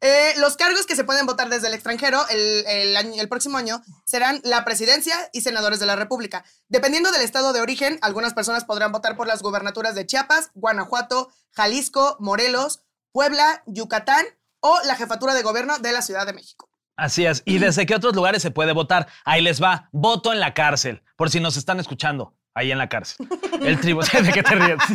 Eh, 0.02 0.32
los 0.38 0.56
cargos 0.56 0.86
que 0.86 0.96
se 0.96 1.04
pueden 1.04 1.26
votar 1.26 1.50
desde 1.50 1.68
el 1.68 1.74
extranjero 1.74 2.26
el, 2.30 2.64
el 2.66 2.96
año- 2.96 3.20
el 3.20 3.28
próximo 3.28 3.58
año 3.58 3.82
serán 4.06 4.40
la 4.44 4.64
presidencia 4.64 5.14
y 5.34 5.42
senadores 5.42 5.78
de 5.78 5.84
la 5.84 5.94
República. 5.94 6.42
Dependiendo 6.68 7.12
del 7.12 7.20
estado 7.20 7.52
de 7.52 7.60
origen, 7.60 7.98
algunas 8.00 8.32
personas 8.32 8.64
podrán 8.64 8.92
votar 8.92 9.14
por 9.14 9.26
las 9.26 9.42
gubernaturas 9.42 9.94
de 9.94 10.06
Chiapas, 10.06 10.52
Guanajuato, 10.54 11.30
Jalisco, 11.50 12.16
Morelos, 12.18 12.80
Puebla, 13.12 13.62
Yucatán 13.66 14.24
o 14.60 14.78
la 14.86 14.96
jefatura 14.96 15.34
de 15.34 15.42
gobierno 15.42 15.76
de 15.78 15.92
la 15.92 16.00
Ciudad 16.00 16.24
de 16.24 16.32
México. 16.32 16.69
Así 17.00 17.24
es. 17.24 17.42
¿Y 17.46 17.56
desde 17.58 17.86
qué 17.86 17.94
otros 17.94 18.14
lugares 18.14 18.42
se 18.42 18.50
puede 18.50 18.72
votar? 18.72 19.08
Ahí 19.24 19.40
les 19.40 19.62
va. 19.62 19.88
Voto 19.90 20.34
en 20.34 20.38
la 20.38 20.52
cárcel. 20.52 21.02
Por 21.16 21.30
si 21.30 21.40
nos 21.40 21.56
están 21.56 21.80
escuchando. 21.80 22.36
Ahí 22.52 22.70
en 22.70 22.76
la 22.76 22.90
cárcel. 22.90 23.26
El 23.62 23.80
tribu. 23.80 24.00
¿De 24.22 24.32
qué 24.32 24.42
te 24.42 24.54
ríes? 24.54 24.78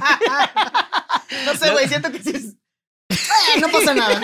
No 1.46 1.56
sé, 1.56 1.72
güey, 1.72 1.88
siento 1.88 2.12
que 2.12 2.22
sí. 2.22 2.56
Eh, 3.08 3.60
no 3.62 3.70
pasa 3.70 3.94
nada. 3.94 4.20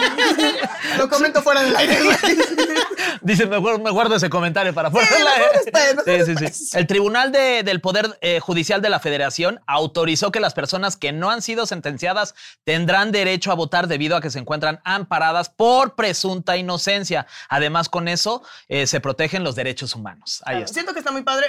Lo 0.98 1.08
comento 1.08 1.42
fuera 1.44 1.62
del 1.62 1.76
aire. 1.76 2.00
Dice, 3.22 3.46
me 3.46 3.58
guardo, 3.58 3.80
me 3.80 3.92
guardo 3.92 4.16
ese 4.16 4.30
comentario 4.30 4.74
para 4.74 4.90
fuera. 4.90 5.08
Sí, 5.08 5.14
del 5.14 5.28
aire. 5.28 5.96
mejor 6.26 6.26
Sí, 6.50 6.56
sí. 6.66 6.78
El 6.78 6.88
Tribunal 6.88 7.32
de- 7.32 7.62
del 7.64 7.80
Poder 7.82 8.18
eh, 8.22 8.40
Judicial 8.40 8.82
de 8.82 8.90
la 8.90 9.00
Federación 9.00 9.62
autorizó 9.68 10.32
que 10.32 10.40
las 10.40 10.54
personas 10.56 10.98
que 10.98 11.12
no 11.12 11.30
han 11.30 11.42
sido 11.44 11.66
sentenciadas 11.68 12.34
tendrán 12.64 13.12
derecho 13.12 13.52
a 13.52 13.56
votar 13.56 13.88
debido 13.88 14.16
a 14.18 14.22
que 14.22 14.32
se 14.32 14.40
encuentran 14.40 14.82
amparadas 14.84 15.50
por 15.50 15.96
presunta 15.96 16.58
inocencia. 16.58 17.28
Además, 17.50 17.88
con 17.90 18.08
eso 18.08 18.44
eh, 18.68 18.88
se 18.88 19.00
protegen 19.00 19.44
los 19.44 19.56
derechos 19.56 19.96
humanos. 19.96 20.42
Ahí 20.46 20.62
está. 20.64 20.74
Siento 20.74 20.94
que 20.94 21.00
está 21.00 21.12
muy 21.12 21.22
padre. 21.22 21.48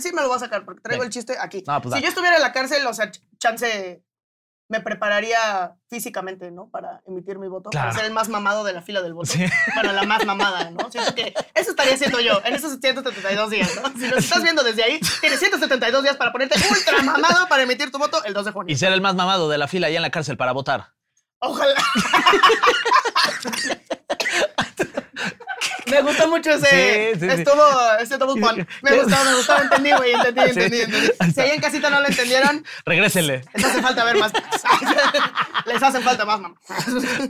Sí 0.00 0.10
me 0.12 0.22
lo 0.22 0.28
voy 0.28 0.36
a 0.38 0.40
sacar 0.40 0.64
porque 0.64 0.80
traigo 0.80 1.02
el 1.04 1.10
chiste 1.10 1.36
aquí. 1.38 1.62
No, 1.66 1.80
pues 1.82 1.90
si 1.92 1.96
dale. 1.96 2.02
yo 2.04 2.08
estuviera 2.08 2.36
en 2.36 2.42
la 2.42 2.52
cárcel, 2.52 2.86
o 2.86 2.94
sea, 2.94 3.10
ch- 3.10 3.20
chance 3.38 4.02
me 4.68 4.80
prepararía 4.80 5.74
físicamente, 5.88 6.50
¿no? 6.50 6.68
Para 6.70 7.02
emitir 7.06 7.38
mi 7.38 7.48
voto. 7.48 7.70
Claro. 7.70 7.90
Para 7.90 7.98
ser 7.98 8.06
el 8.06 8.12
más 8.12 8.28
mamado 8.28 8.64
de 8.64 8.72
la 8.72 8.82
fila 8.82 9.02
del 9.02 9.14
voto. 9.14 9.32
Sí. 9.32 9.44
Para 9.74 9.92
la 9.92 10.04
más 10.04 10.24
mamada, 10.24 10.70
¿no? 10.70 10.90
Siento 10.90 11.14
que 11.14 11.34
eso 11.54 11.70
estaría 11.70 11.94
haciendo 11.94 12.20
yo 12.20 12.40
en 12.44 12.54
esos 12.54 12.78
172 12.80 13.50
días, 13.50 13.80
¿no? 13.82 13.92
Si 13.98 14.08
lo 14.08 14.16
estás 14.16 14.42
viendo 14.42 14.62
desde 14.62 14.82
ahí, 14.82 15.00
tienes 15.20 15.38
172 15.38 16.02
días 16.02 16.16
para 16.16 16.32
ponerte 16.32 16.58
ultra 16.70 17.02
mamado 17.02 17.48
para 17.48 17.64
emitir 17.64 17.90
tu 17.90 17.98
voto 17.98 18.24
el 18.24 18.32
2 18.32 18.44
de 18.46 18.52
junio. 18.52 18.72
Y 18.72 18.78
ser 18.78 18.92
el 18.92 19.00
más 19.00 19.14
mamado 19.14 19.48
de 19.48 19.58
la 19.58 19.68
fila 19.68 19.88
allá 19.88 19.96
en 19.96 20.02
la 20.02 20.10
cárcel 20.10 20.36
para 20.36 20.52
votar. 20.52 20.92
Ojalá. 21.38 21.74
Me 25.92 26.02
gustó 26.02 26.28
mucho 26.28 26.50
ese. 26.50 27.14
Sí, 27.14 27.20
sí, 27.20 27.26
sí. 27.28 27.34
estuvo 27.42 27.92
ese 28.00 28.16
double 28.18 28.40
pun. 28.40 28.66
Me 28.82 28.96
gustó, 29.02 29.24
me 29.24 29.34
gustó, 29.34 29.58
entendí, 29.62 29.92
güey, 29.92 30.12
entendí, 30.12 30.40
entendí, 30.40 30.76
Sí. 30.76 30.82
entendí. 30.82 31.32
Si 31.34 31.40
ahí 31.40 31.50
en 31.50 31.60
casita 31.60 31.90
no 31.90 32.00
lo 32.00 32.08
entendieron, 32.08 32.64
Regrésenle. 32.84 33.44
les 33.54 33.64
hace 33.64 33.82
falta 33.82 34.04
ver 34.04 34.16
más. 34.18 34.32
les 35.66 35.82
hacen 35.82 36.02
falta 36.02 36.24
más, 36.24 36.40
mamá. 36.40 36.56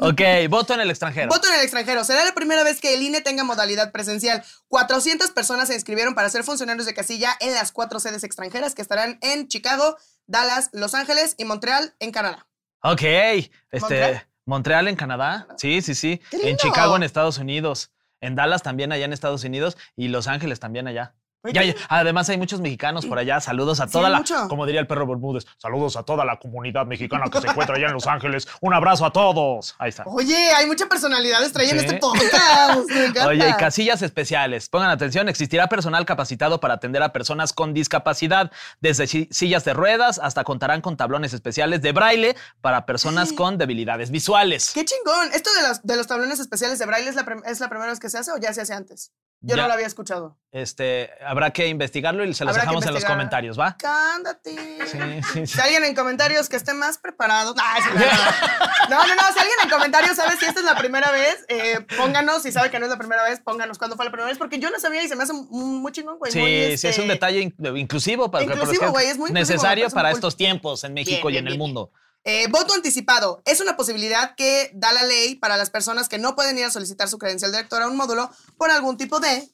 Ok, 0.00 0.20
voto 0.48 0.74
en 0.74 0.80
el 0.80 0.90
extranjero. 0.90 1.28
Voto 1.28 1.48
en 1.48 1.54
el 1.54 1.60
extranjero. 1.60 2.04
Será 2.04 2.24
la 2.24 2.32
primera 2.34 2.62
vez 2.64 2.80
que 2.80 2.94
el 2.94 3.02
INE 3.02 3.20
tenga 3.20 3.44
modalidad 3.44 3.92
presencial. 3.92 4.42
400 4.68 5.30
personas 5.30 5.68
se 5.68 5.74
inscribieron 5.74 6.14
para 6.14 6.28
ser 6.30 6.44
funcionarios 6.44 6.86
de 6.86 6.94
casilla 6.94 7.36
en 7.40 7.54
las 7.54 7.72
cuatro 7.72 8.00
sedes 8.00 8.24
extranjeras 8.24 8.74
que 8.74 8.82
estarán 8.82 9.18
en 9.22 9.48
Chicago, 9.48 9.96
Dallas, 10.26 10.70
Los 10.72 10.94
Ángeles 10.94 11.34
y 11.38 11.44
Montreal, 11.44 11.94
en 12.00 12.12
Canadá. 12.12 12.46
Ok, 12.82 13.02
este, 13.02 13.50
¿Montreal? 13.80 14.26
Montreal, 14.44 14.88
en 14.88 14.96
Canadá. 14.96 15.46
Sí, 15.56 15.82
sí, 15.82 15.94
sí. 15.94 16.20
¡Qué 16.30 16.50
En! 16.50 16.56
Chicago 16.56 16.96
en 16.96 17.02
Estados 17.04 17.38
Unidos. 17.38 17.90
En 18.22 18.36
Dallas 18.36 18.62
también 18.62 18.92
allá 18.92 19.04
en 19.04 19.12
Estados 19.12 19.44
Unidos 19.44 19.76
y 19.96 20.08
Los 20.08 20.28
Ángeles 20.28 20.60
también 20.60 20.86
allá. 20.86 21.14
Ya, 21.52 21.64
ya. 21.64 21.74
Además, 21.88 22.28
hay 22.28 22.38
muchos 22.38 22.60
mexicanos 22.60 23.04
por 23.06 23.18
allá. 23.18 23.40
Saludos 23.40 23.80
a 23.80 23.86
Sí, 23.86 23.92
toda 23.92 24.08
la. 24.08 24.18
mucho. 24.18 24.46
Como 24.48 24.64
diría 24.64 24.80
el 24.80 24.86
perro 24.86 25.06
Bermúdez. 25.06 25.44
Saludos 25.58 25.96
a 25.96 26.02
toda 26.04 26.24
la 26.24 26.38
comunidad 26.38 26.86
mexicana 26.86 27.24
que 27.30 27.40
se 27.40 27.48
encuentra 27.48 27.76
allá 27.76 27.86
en 27.88 27.94
Los 27.94 28.06
Ángeles. 28.06 28.46
Un 28.60 28.74
abrazo 28.74 29.04
a 29.04 29.12
todos. 29.12 29.74
Ahí 29.78 29.88
está. 29.88 30.04
Oye, 30.06 30.36
hay 30.52 30.66
mucha 30.66 30.86
personalidad 30.86 31.42
extraña 31.42 31.70
en 31.70 31.78
este 31.78 31.96
podcast. 31.98 32.88
Me. 32.88 33.20
Oye, 33.26 33.48
y 33.48 33.52
casillas 33.54 34.02
especiales. 34.02 34.68
Pongan 34.68 34.90
atención, 34.90 35.28
existirá 35.28 35.68
personal 35.68 36.04
capacitado 36.04 36.60
para 36.60 36.74
atender 36.74 37.02
a 37.02 37.12
personas 37.12 37.52
con 37.52 37.74
discapacidad, 37.74 38.52
desde 38.80 39.06
si- 39.06 39.28
sillas 39.32 39.64
de 39.64 39.74
ruedas 39.74 40.20
hasta 40.22 40.44
contarán 40.44 40.80
con 40.80 40.96
tablones 40.96 41.32
especiales 41.32 41.82
de 41.82 41.92
braille 41.92 42.36
para 42.60 42.86
personas 42.86 43.32
con 43.32 43.58
debilidades 43.58 44.10
visuales. 44.10 44.70
Qué 44.74 44.84
chingón. 44.84 45.30
¿Esto 45.34 45.50
de 45.60 45.68
los, 45.68 45.82
de 45.82 45.96
los 45.96 46.06
tablones 46.06 46.38
especiales 46.40 46.78
de 46.78 46.86
braille 46.86 47.08
es 47.08 47.16
la, 47.16 47.26
es 47.46 47.60
la 47.60 47.68
primera 47.68 47.90
vez 47.90 47.98
que 48.00 48.10
se 48.10 48.18
hace 48.18 48.30
o 48.32 48.36
ya 48.38 48.52
se 48.52 48.60
hace 48.60 48.74
antes? 48.74 49.10
Yo 49.44 49.56
Ya. 49.56 49.62
no 49.62 49.68
lo 49.68 49.74
había 49.74 49.86
escuchado. 49.88 50.38
Este, 50.52 51.10
habrá 51.26 51.50
que 51.50 51.66
investigarlo 51.66 52.24
y 52.24 52.32
se 52.34 52.44
los 52.44 52.52
Habrá 52.52 52.62
dejamos 52.62 52.86
en 52.86 52.94
los 52.94 53.04
comentarios, 53.04 53.58
¿va? 53.58 53.76
Cándate. 53.76 54.54
Sí, 54.86 54.98
sí, 55.22 55.22
sí. 55.32 55.46
Si 55.46 55.60
alguien 55.60 55.82
en 55.84 55.94
comentarios 55.96 56.48
que 56.48 56.56
esté 56.56 56.74
más 56.74 56.98
preparado. 56.98 57.54
No, 57.54 57.62
no, 58.90 59.06
no, 59.06 59.14
no. 59.14 59.22
Si 59.32 59.38
alguien 59.38 59.56
en 59.64 59.70
comentarios 59.70 60.14
sabe 60.16 60.36
si 60.36 60.44
esta 60.44 60.60
es 60.60 60.66
la 60.66 60.76
primera 60.76 61.10
vez, 61.10 61.44
eh, 61.48 61.80
pónganos. 61.96 62.42
Si 62.42 62.52
sabe 62.52 62.70
que 62.70 62.78
no 62.78 62.86
es 62.86 62.90
la 62.90 62.98
primera 62.98 63.22
vez, 63.24 63.40
pónganos 63.40 63.78
cuándo 63.78 63.96
fue 63.96 64.04
la 64.04 64.10
primera 64.10 64.28
vez. 64.28 64.38
Porque 64.38 64.58
yo 64.58 64.70
no 64.70 64.78
sabía 64.78 65.02
y 65.02 65.08
se 65.08 65.16
me 65.16 65.24
hace 65.24 65.32
muy 65.32 65.90
chingón, 65.92 66.18
güey. 66.18 66.30
Sí, 66.32 66.38
muy, 66.38 66.48
sí, 66.50 66.62
este, 66.72 66.88
es 66.90 66.98
un 66.98 67.08
detalle 67.08 67.40
in- 67.40 67.54
inclusivo 67.76 68.30
para 68.30 68.44
Inclusivo, 68.44 68.66
pero 68.66 68.72
es 68.72 68.78
que 68.80 68.90
güey, 68.90 69.06
es 69.08 69.18
muy 69.18 69.30
necesario 69.32 69.88
para 69.90 70.10
cool. 70.10 70.18
estos 70.18 70.36
tiempos 70.36 70.84
en 70.84 70.94
México 70.94 71.28
Bien, 71.28 71.34
y 71.34 71.38
en 71.38 71.44
bien, 71.44 71.52
el 71.54 71.58
bien, 71.58 71.58
mundo. 71.58 71.90
Eh, 72.24 72.46
voto 72.48 72.74
anticipado 72.74 73.42
es 73.44 73.60
una 73.60 73.76
posibilidad 73.76 74.34
que 74.36 74.70
da 74.74 74.92
la 74.92 75.02
ley 75.02 75.34
para 75.34 75.56
las 75.56 75.70
personas 75.70 76.08
que 76.08 76.18
no 76.18 76.36
pueden 76.36 76.56
ir 76.56 76.64
a 76.64 76.70
solicitar 76.70 77.08
su 77.08 77.18
credencial 77.18 77.50
de 77.50 77.58
lector 77.58 77.82
a 77.82 77.88
un 77.88 77.96
módulo 77.96 78.30
por 78.56 78.70
algún 78.70 78.96
tipo 78.96 79.18
de 79.18 79.48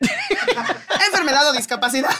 enfermedad 1.06 1.48
o 1.48 1.52
discapacidad. 1.52 2.10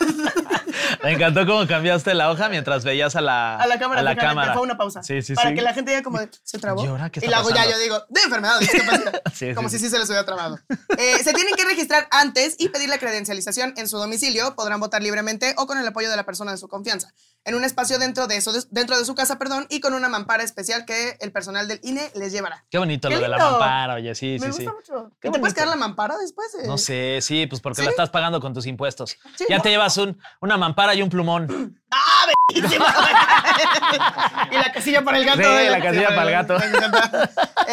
Me 1.02 1.12
encantó 1.12 1.46
cómo 1.46 1.66
cambiaste 1.66 2.12
la 2.14 2.30
hoja 2.30 2.48
mientras 2.48 2.84
veías 2.84 3.16
a 3.16 3.20
la, 3.20 3.56
A 3.56 3.66
la 3.66 3.78
cámara, 3.78 4.00
a 4.00 4.04
la 4.04 4.16
cámara. 4.16 4.52
fue 4.52 4.62
una 4.62 4.76
pausa. 4.76 5.02
Sí, 5.02 5.22
sí, 5.22 5.34
para 5.34 5.50
sí. 5.50 5.54
que 5.54 5.62
la 5.62 5.72
gente 5.72 5.92
ya 5.92 6.02
como 6.02 6.18
de, 6.18 6.28
se 6.42 6.58
trabó. 6.58 6.84
¿Y 6.84 6.88
ahora 6.88 7.08
qué 7.10 7.24
y 7.24 7.28
luego 7.28 7.50
ya 7.50 7.64
yo 7.68 7.78
digo, 7.78 8.02
de 8.08 8.20
enfermedad 8.22 8.56
o 8.56 8.60
discapacidad. 8.60 9.22
Sí, 9.34 9.54
como 9.54 9.68
sí, 9.68 9.76
si 9.76 9.78
sí. 9.78 9.84
sí 9.86 9.90
se 9.92 9.98
les 9.98 10.08
hubiera 10.08 10.26
trabado. 10.26 10.58
Eh, 10.98 11.22
se 11.22 11.32
tienen 11.32 11.54
que 11.54 11.64
registrar 11.64 12.06
antes 12.10 12.56
y 12.58 12.68
pedir 12.68 12.90
la 12.90 12.98
credencialización 12.98 13.72
en 13.76 13.88
su 13.88 13.96
domicilio. 13.96 14.54
Podrán 14.54 14.80
votar 14.80 15.02
libremente 15.02 15.54
o 15.56 15.66
con 15.66 15.78
el 15.78 15.86
apoyo 15.86 16.10
de 16.10 16.16
la 16.16 16.26
persona 16.26 16.50
de 16.50 16.58
su 16.58 16.68
confianza. 16.68 17.12
En 17.44 17.54
un 17.54 17.64
espacio 17.64 17.98
dentro 17.98 18.26
de, 18.26 18.36
eso, 18.36 18.52
dentro 18.70 18.98
de 18.98 19.04
su 19.04 19.14
casa, 19.14 19.38
perdón, 19.38 19.66
y 19.70 19.80
con 19.80 19.94
una 19.94 20.10
mampara 20.10 20.42
especial 20.42 20.84
que 20.84 21.16
el 21.20 21.32
personal 21.32 21.68
del 21.68 21.80
INE 21.82 22.10
les 22.14 22.32
llevará. 22.32 22.66
Qué 22.70 22.76
bonito 22.76 23.08
Qué 23.08 23.14
lo 23.14 23.20
de 23.22 23.28
la 23.28 23.38
mampara, 23.38 23.94
oye, 23.94 24.14
sí, 24.14 24.36
Me 24.38 24.52
sí, 24.52 24.52
sí. 24.52 24.64
gusta 24.66 24.72
mucho. 24.72 25.12
Qué 25.20 25.28
¿Y 25.28 25.30
te 25.32 25.38
puedes 25.38 25.54
quedar 25.54 25.68
la 25.68 25.76
mampara 25.76 26.18
después? 26.18 26.54
eh? 26.56 26.66
No 26.66 26.76
sé, 26.76 27.18
sí, 27.22 27.46
pues 27.46 27.62
porque 27.62 27.80
¿Sí? 27.80 27.84
la 27.84 27.90
estás 27.90 28.10
pagando 28.10 28.40
con 28.40 28.52
tus 28.52 28.66
impuestos. 28.66 29.16
Sí, 29.36 29.46
ya 29.48 29.56
¿no? 29.56 29.62
te 29.62 29.70
llevas 29.70 29.96
un, 29.96 30.18
una 30.42 30.58
mampara 30.58 30.94
y 30.94 31.00
un 31.02 31.08
plumón. 31.08 31.80
y 34.50 34.54
la 34.56 34.72
casilla 34.72 35.02
para 35.02 35.18
el 35.18 35.24
gato. 35.24 35.40
Sí, 35.42 35.48
¿eh? 35.48 35.70
la 35.70 35.80
casilla 35.80 36.08
para 36.08 36.22
el 36.24 36.30
gato. 36.32 36.56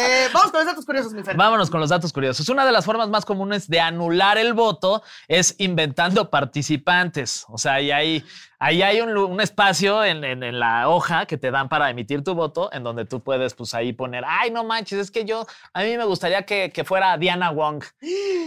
Eh, 0.00 0.28
vamos 0.32 0.52
con 0.52 0.60
los 0.60 0.66
datos 0.68 0.84
curiosos, 0.86 1.12
mi 1.12 1.24
Fer. 1.24 1.36
Vámonos 1.36 1.70
con 1.70 1.80
los 1.80 1.90
datos 1.90 2.12
curiosos. 2.12 2.48
Una 2.50 2.64
de 2.64 2.70
las 2.70 2.84
formas 2.84 3.08
más 3.08 3.24
comunes 3.24 3.68
de 3.68 3.80
anular 3.80 4.38
el 4.38 4.52
voto 4.52 5.02
es 5.26 5.56
inventando 5.58 6.30
participantes. 6.30 7.44
O 7.48 7.58
sea, 7.58 7.72
ahí 7.74 7.90
hay, 7.90 8.24
ahí 8.60 8.80
hay 8.82 9.00
un, 9.00 9.16
un 9.16 9.40
espacio 9.40 10.04
en, 10.04 10.22
en- 10.22 10.44
en 10.44 10.60
la 10.60 10.88
hoja 10.88 11.26
que 11.26 11.36
te 11.36 11.50
dan 11.50 11.68
para 11.68 11.90
emitir 11.90 12.22
tu 12.22 12.36
voto, 12.36 12.70
en 12.72 12.84
donde 12.84 13.06
tú 13.06 13.24
puedes, 13.24 13.54
pues 13.54 13.74
ahí 13.74 13.92
poner, 13.92 14.22
ay, 14.24 14.52
no 14.52 14.62
manches, 14.62 15.00
es 15.00 15.10
que 15.10 15.24
yo, 15.24 15.44
a 15.72 15.82
mí 15.82 15.96
me 15.96 16.04
gustaría 16.04 16.42
que, 16.42 16.70
que 16.70 16.84
fuera 16.84 17.18
Diana 17.18 17.50
Wong. 17.50 17.82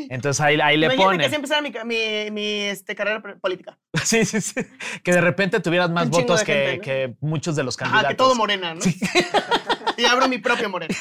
Entonces 0.10 0.40
ahí, 0.40 0.58
ahí 0.62 0.78
le 0.78 0.86
Imagínate 0.86 1.18
que 1.18 1.26
así 1.26 1.36
empezara 1.36 1.62
mi, 1.62 1.74
ca- 1.74 1.84
mi, 1.84 2.32
mi, 2.32 2.62
este, 2.62 2.96
carrera 2.96 3.22
política. 3.42 3.78
Sí, 4.06 4.24
sí, 4.24 4.40
sí. 4.40 4.62
Que 5.04 5.12
de 5.12 5.20
repente 5.20 5.60
tuvieras 5.60 5.90
más 5.92 6.10
votos 6.10 6.44
que, 6.44 6.54
gente, 6.54 6.78
¿no? 6.78 6.82
que 6.84 7.16
muchos 7.22 7.56
de 7.56 7.64
los 7.64 7.78
candidatos. 7.78 8.06
Ah, 8.06 8.10
que 8.10 8.16
todo 8.16 8.36
morena, 8.36 8.74
¿no? 8.74 8.82
y 9.98 10.06
abro 10.06 10.28
mi 10.28 10.38
propio 10.40 10.70
morena. 10.70 10.96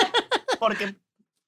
Porque. 0.58 0.94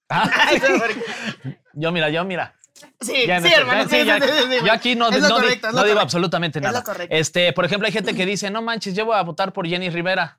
Ah, 0.08 0.30
Porque- 0.50 1.56
yo, 1.74 1.90
mira, 1.92 2.10
yo, 2.10 2.24
mira. 2.24 2.54
Sí, 3.00 3.26
Ya 3.26 3.40
sí, 3.40 3.48
hermano. 3.52 3.88
sí, 3.88 4.00
sí, 4.00 4.04
ya- 4.04 4.20
sí, 4.20 4.26
sí, 4.28 4.58
sí, 4.58 4.66
yo 4.66 4.72
aquí 4.72 4.94
no, 4.96 5.10
no 5.10 5.28
correcto, 5.28 5.72
no 5.72 5.84
digo 5.84 6.00
absolutamente 6.00 6.58
Es 6.58 6.64
lo 6.64 6.68
nada. 6.72 6.82
correcto. 6.84 7.14
Este, 7.14 7.52
por 7.52 7.64
ejemplo, 7.64 7.86
hay 7.86 7.92
gente 7.92 8.14
que 8.14 8.26
dice, 8.26 8.50
no 8.50 8.60
manches, 8.62 8.94
yo 8.94 9.04
voy 9.06 9.16
a 9.16 9.22
votar 9.22 9.52
por 9.52 9.66
Jenny 9.66 9.88
Rivera. 9.90 10.38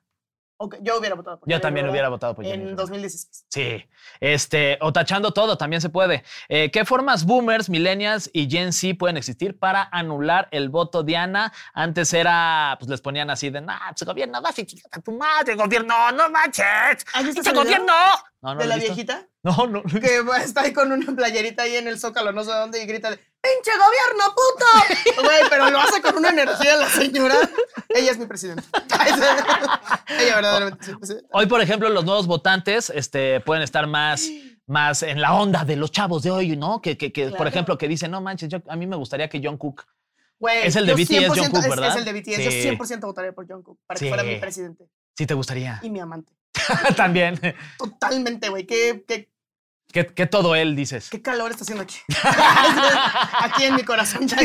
Yo 0.80 0.98
hubiera 0.98 1.14
votado 1.14 1.40
por 1.40 1.48
Yo 1.48 1.54
Jenny 1.54 1.62
también 1.62 1.86
Rivera 1.86 1.92
hubiera 1.92 2.08
votado 2.08 2.34
por 2.34 2.44
Jenny 2.44 2.54
En 2.54 2.60
Rivera. 2.60 2.76
2016. 2.82 3.46
Sí, 3.48 3.84
este, 4.20 4.78
o 4.80 4.92
tachando 4.92 5.32
todo, 5.32 5.58
también 5.58 5.80
se 5.80 5.88
puede. 5.88 6.24
Eh, 6.48 6.70
¿Qué 6.70 6.84
formas 6.84 7.24
boomers, 7.24 7.68
millennials 7.68 8.30
y 8.32 8.48
Gen 8.48 8.72
Z 8.72 8.94
pueden 8.98 9.16
existir 9.16 9.58
para 9.58 9.88
anular 9.90 10.48
el 10.52 10.68
voto 10.68 11.02
Diana? 11.02 11.52
Antes 11.74 12.14
era, 12.14 12.76
pues 12.78 12.88
les 12.88 13.00
ponían 13.00 13.30
así 13.30 13.50
de, 13.50 13.60
nah, 13.60 13.90
pues 13.90 14.04
gobierno, 14.06 14.40
vas 14.40 14.58
y 14.58 14.66
a 14.90 15.00
tu 15.00 15.12
madre, 15.12 15.54
gobierno, 15.56 16.12
no 16.12 16.30
manches. 16.30 17.04
¿Has 17.12 17.24
visto 17.24 17.40
¡Ese 17.40 17.50
video? 17.50 17.64
gobierno! 17.64 17.92
No, 18.40 18.54
no 18.54 18.60
¿De 18.60 18.66
lo 18.66 18.70
la 18.70 18.76
viejita? 18.76 19.26
No, 19.44 19.66
no. 19.66 19.82
Que 20.00 20.22
está 20.42 20.62
ahí 20.62 20.72
con 20.72 20.90
una 20.90 21.14
playerita 21.14 21.62
ahí 21.64 21.76
en 21.76 21.86
el 21.86 21.98
zócalo, 22.00 22.32
no 22.32 22.42
sé 22.44 22.50
dónde, 22.50 22.82
y 22.82 22.86
grita, 22.86 23.10
de, 23.10 23.16
¡pinche 23.18 23.70
gobierno, 23.78 24.34
puto! 24.34 25.22
Güey, 25.22 25.42
pero 25.50 25.70
lo 25.70 25.78
hace 25.78 26.00
con 26.02 26.16
una 26.16 26.30
energía 26.30 26.76
la 26.76 26.88
señora. 26.88 27.36
Ella 27.90 28.10
es 28.10 28.18
mi 28.18 28.26
presidenta. 28.26 28.64
Ella 30.18 30.36
verdaderamente 30.36 30.82
es 30.82 30.88
mi 30.88 30.96
presidenta. 30.96 31.28
Hoy, 31.32 31.46
por 31.46 31.60
ejemplo, 31.60 31.88
los 31.90 32.04
nuevos 32.04 32.26
votantes 32.26 32.90
este, 32.90 33.40
pueden 33.40 33.62
estar 33.62 33.86
más, 33.86 34.28
más 34.66 35.02
en 35.02 35.20
la 35.20 35.34
onda 35.34 35.64
de 35.64 35.76
los 35.76 35.90
chavos 35.90 36.22
de 36.22 36.30
hoy, 36.30 36.56
¿no? 36.56 36.80
Que, 36.80 36.96
que, 36.96 37.12
que, 37.12 37.28
por 37.30 37.46
ejemplo, 37.46 37.76
que 37.78 37.86
dicen, 37.88 38.10
no 38.10 38.20
manches, 38.20 38.48
yo, 38.48 38.58
a 38.68 38.76
mí 38.76 38.86
me 38.86 38.96
gustaría 38.96 39.28
que 39.28 39.40
John 39.42 39.58
Cook. 39.58 39.84
Güey, 40.38 40.66
Es 40.66 40.76
el 40.76 40.86
de 40.86 40.94
BTS 40.94 41.10
100% 41.10 41.36
Jungkook, 41.36 41.58
es- 41.64 41.68
¿verdad? 41.68 41.88
Es 41.90 41.96
el 41.96 42.04
de 42.04 42.12
BTS. 42.12 42.36
Sí. 42.36 42.62
Yo 42.64 42.72
100% 42.72 43.00
votaría 43.02 43.32
por 43.32 43.46
Jungkook 43.46 43.78
para 43.86 43.98
Sí. 43.98 44.06
que 44.06 44.08
fuera 44.10 44.22
mi 44.24 44.36
presidente 44.36 44.88
Sí, 45.16 45.26
te 45.26 45.34
gustaría. 45.34 45.80
y 45.82 45.90
mi 45.90 46.00
amante. 46.00 46.32
También. 46.96 47.38
Totalmente, 47.78 48.48
güey. 48.48 48.66
¿Qué, 48.66 49.04
qué, 49.06 49.30
que 50.02 50.26
todo 50.26 50.56
él 50.56 50.74
dices. 50.74 51.08
qué 51.08 51.22
calor 51.22 51.52
está 51.52 51.62
haciendo 51.62 51.84
aquí. 51.84 51.96
aquí 53.40 53.64
en 53.64 53.76
mi 53.76 53.84
corazón. 53.84 54.26
ya. 54.26 54.36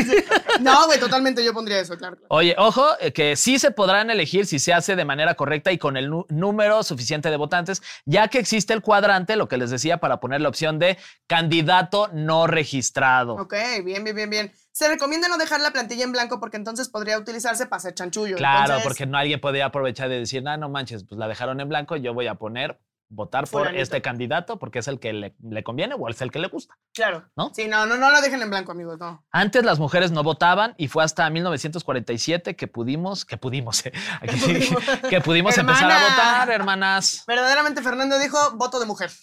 No, 0.60 0.86
güey, 0.86 1.00
totalmente 1.00 1.44
yo 1.44 1.52
pondría 1.52 1.80
eso, 1.80 1.96
claro. 1.96 2.16
claro. 2.16 2.26
Oye, 2.30 2.54
ojo, 2.56 2.86
eh, 3.00 3.12
que 3.12 3.34
sí 3.34 3.58
se 3.58 3.72
podrán 3.72 4.10
elegir 4.10 4.46
si 4.46 4.58
se 4.58 4.72
hace 4.72 4.94
de 4.94 5.04
manera 5.04 5.34
correcta 5.34 5.72
y 5.72 5.78
con 5.78 5.96
el 5.96 6.10
número 6.28 6.82
suficiente 6.84 7.30
de 7.30 7.36
votantes, 7.36 7.82
ya 8.04 8.28
que 8.28 8.38
existe 8.38 8.72
el 8.72 8.80
cuadrante, 8.80 9.34
lo 9.34 9.48
que 9.48 9.56
les 9.56 9.70
decía, 9.70 9.98
para 9.98 10.20
poner 10.20 10.40
la 10.40 10.48
opción 10.48 10.78
de 10.78 10.98
candidato 11.26 12.08
no 12.12 12.46
registrado. 12.46 13.34
Ok, 13.34 13.54
bien, 13.84 14.04
bien, 14.04 14.14
bien, 14.14 14.30
bien. 14.30 14.52
Se 14.72 14.88
recomienda 14.88 15.28
no 15.28 15.36
dejar 15.36 15.60
la 15.60 15.72
plantilla 15.72 16.04
en 16.04 16.12
blanco 16.12 16.38
porque 16.38 16.56
entonces 16.56 16.88
podría 16.88 17.18
utilizarse 17.18 17.66
para 17.66 17.78
hacer 17.78 17.94
chanchullo. 17.94 18.36
Claro, 18.36 18.60
Entonces, 18.60 18.84
porque 18.84 19.06
no 19.06 19.18
alguien 19.18 19.40
podría 19.40 19.66
aprovechar 19.66 20.08
de 20.08 20.20
decir, 20.20 20.46
ah, 20.46 20.56
no 20.56 20.68
manches, 20.68 21.04
pues 21.04 21.18
la 21.18 21.26
dejaron 21.26 21.60
en 21.60 21.68
blanco, 21.68 21.96
yo 21.96 22.14
voy 22.14 22.28
a 22.28 22.36
poner 22.36 22.78
votar 23.10 23.42
por 23.44 23.60
Fulanito. 23.62 23.82
este 23.82 24.00
candidato 24.00 24.58
porque 24.58 24.78
es 24.78 24.88
el 24.88 24.98
que 25.00 25.12
le, 25.12 25.34
le 25.42 25.62
conviene 25.64 25.94
o 25.98 26.08
es 26.08 26.20
el 26.22 26.30
que 26.30 26.38
le 26.38 26.48
gusta. 26.48 26.74
Claro. 26.94 27.28
¿No? 27.36 27.52
Sí, 27.54 27.66
no, 27.68 27.84
no, 27.86 27.96
no 27.96 28.10
lo 28.10 28.20
dejen 28.20 28.40
en 28.40 28.48
blanco, 28.50 28.72
amigos, 28.72 28.98
no. 28.98 29.24
Antes 29.32 29.64
las 29.64 29.78
mujeres 29.78 30.12
no 30.12 30.22
votaban 30.22 30.74
y 30.78 30.88
fue 30.88 31.02
hasta 31.04 31.28
1947 31.28 32.56
que 32.56 32.66
pudimos, 32.68 33.24
que 33.24 33.36
pudimos, 33.36 33.84
eh, 33.84 33.92
aquí 34.22 34.38
sí, 34.38 34.52
pudimos. 34.54 34.84
que 35.10 35.20
pudimos 35.20 35.58
empezar 35.58 35.90
a 35.90 35.98
votar, 36.08 36.50
hermanas. 36.50 37.24
Verdaderamente 37.26 37.82
Fernando 37.82 38.18
dijo 38.18 38.38
voto 38.52 38.78
de 38.80 38.86
mujer. 38.86 39.10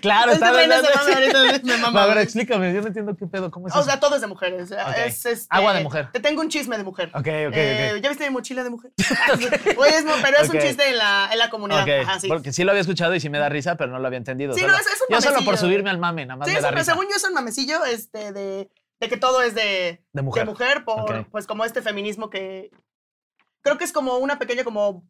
Claro, 0.00 0.32
Este 0.32 0.44
está 0.44 0.56
bien. 0.56 0.72
A 1.96 2.06
ver, 2.06 2.18
explícame, 2.18 2.72
yo 2.74 2.80
no 2.80 2.88
entiendo 2.88 3.14
qué 3.16 3.26
pedo, 3.26 3.50
¿cómo 3.50 3.68
es 3.68 3.74
O 3.74 3.78
eso? 3.80 3.86
sea, 3.88 4.00
todo 4.00 4.14
es 4.16 4.20
de 4.20 4.26
mujeres. 4.26 4.70
Ok. 4.72 4.78
Es, 5.06 5.24
este, 5.26 5.46
Agua 5.50 5.72
de 5.74 5.82
mujer. 5.82 6.08
Te 6.12 6.20
tengo 6.20 6.40
un 6.40 6.48
chisme 6.48 6.76
de 6.76 6.84
mujer. 6.84 7.08
Ok, 7.14 7.20
ok, 7.20 7.26
Eh, 7.28 7.92
ok. 7.96 8.02
¿Ya 8.02 8.08
viste 8.08 8.24
mi 8.24 8.30
mochila 8.30 8.62
de 8.64 8.70
mujer? 8.70 8.92
Oye, 9.76 9.96
es, 9.96 10.04
pero 10.22 10.38
es 10.38 10.48
Ok. 10.48 10.54
un 10.54 10.60
chiste 10.60 10.88
en 10.90 10.98
la, 10.98 11.28
en 11.32 11.38
la 11.38 11.50
comunidad. 11.50 11.84
Ajá, 12.04 12.20
sí. 12.20 12.28
porque 12.28 12.52
sí 12.52 12.64
lo 12.64 12.70
había 12.70 12.80
escuchado 12.82 13.14
y 13.14 13.20
sí 13.20 13.28
me 13.30 13.38
da 13.38 13.48
risa, 13.48 13.76
pero 13.76 13.90
no 13.92 13.98
lo 13.98 14.06
había 14.06 14.18
entendido. 14.18 14.54
Sí, 14.54 14.60
solo- 14.60 14.72
no, 14.72 14.78
es- 14.78 14.86
es 14.86 15.00
un 15.00 15.06
yo 15.14 15.20
solo 15.20 15.44
por 15.44 15.56
subirme 15.58 15.90
al 15.90 15.98
mame, 15.98 16.26
nada 16.26 16.36
más 16.38 16.48
Sí, 16.48 16.54
me 16.54 16.60
da 16.60 16.68
un- 16.68 16.74
risa. 16.74 16.92
según 16.92 17.06
yo 17.10 17.16
es 17.16 17.24
un 17.24 17.34
mamecillo 17.34 17.84
este, 17.84 18.32
de, 18.32 18.70
de 19.00 19.08
que 19.08 19.16
todo 19.16 19.42
es 19.42 19.54
de, 19.54 20.02
De 20.12 20.22
mujer. 20.22 20.46
por, 20.84 21.12
Ok. 21.16 21.26
pues 21.30 21.46
como 21.46 21.64
este 21.64 21.82
feminismo 21.82 22.30
que 22.30 22.70
creo 23.62 23.78
que 23.78 23.84
es 23.84 23.92
como 23.92 24.18
una 24.18 24.38
pequeña 24.38 24.64
como 24.64 25.06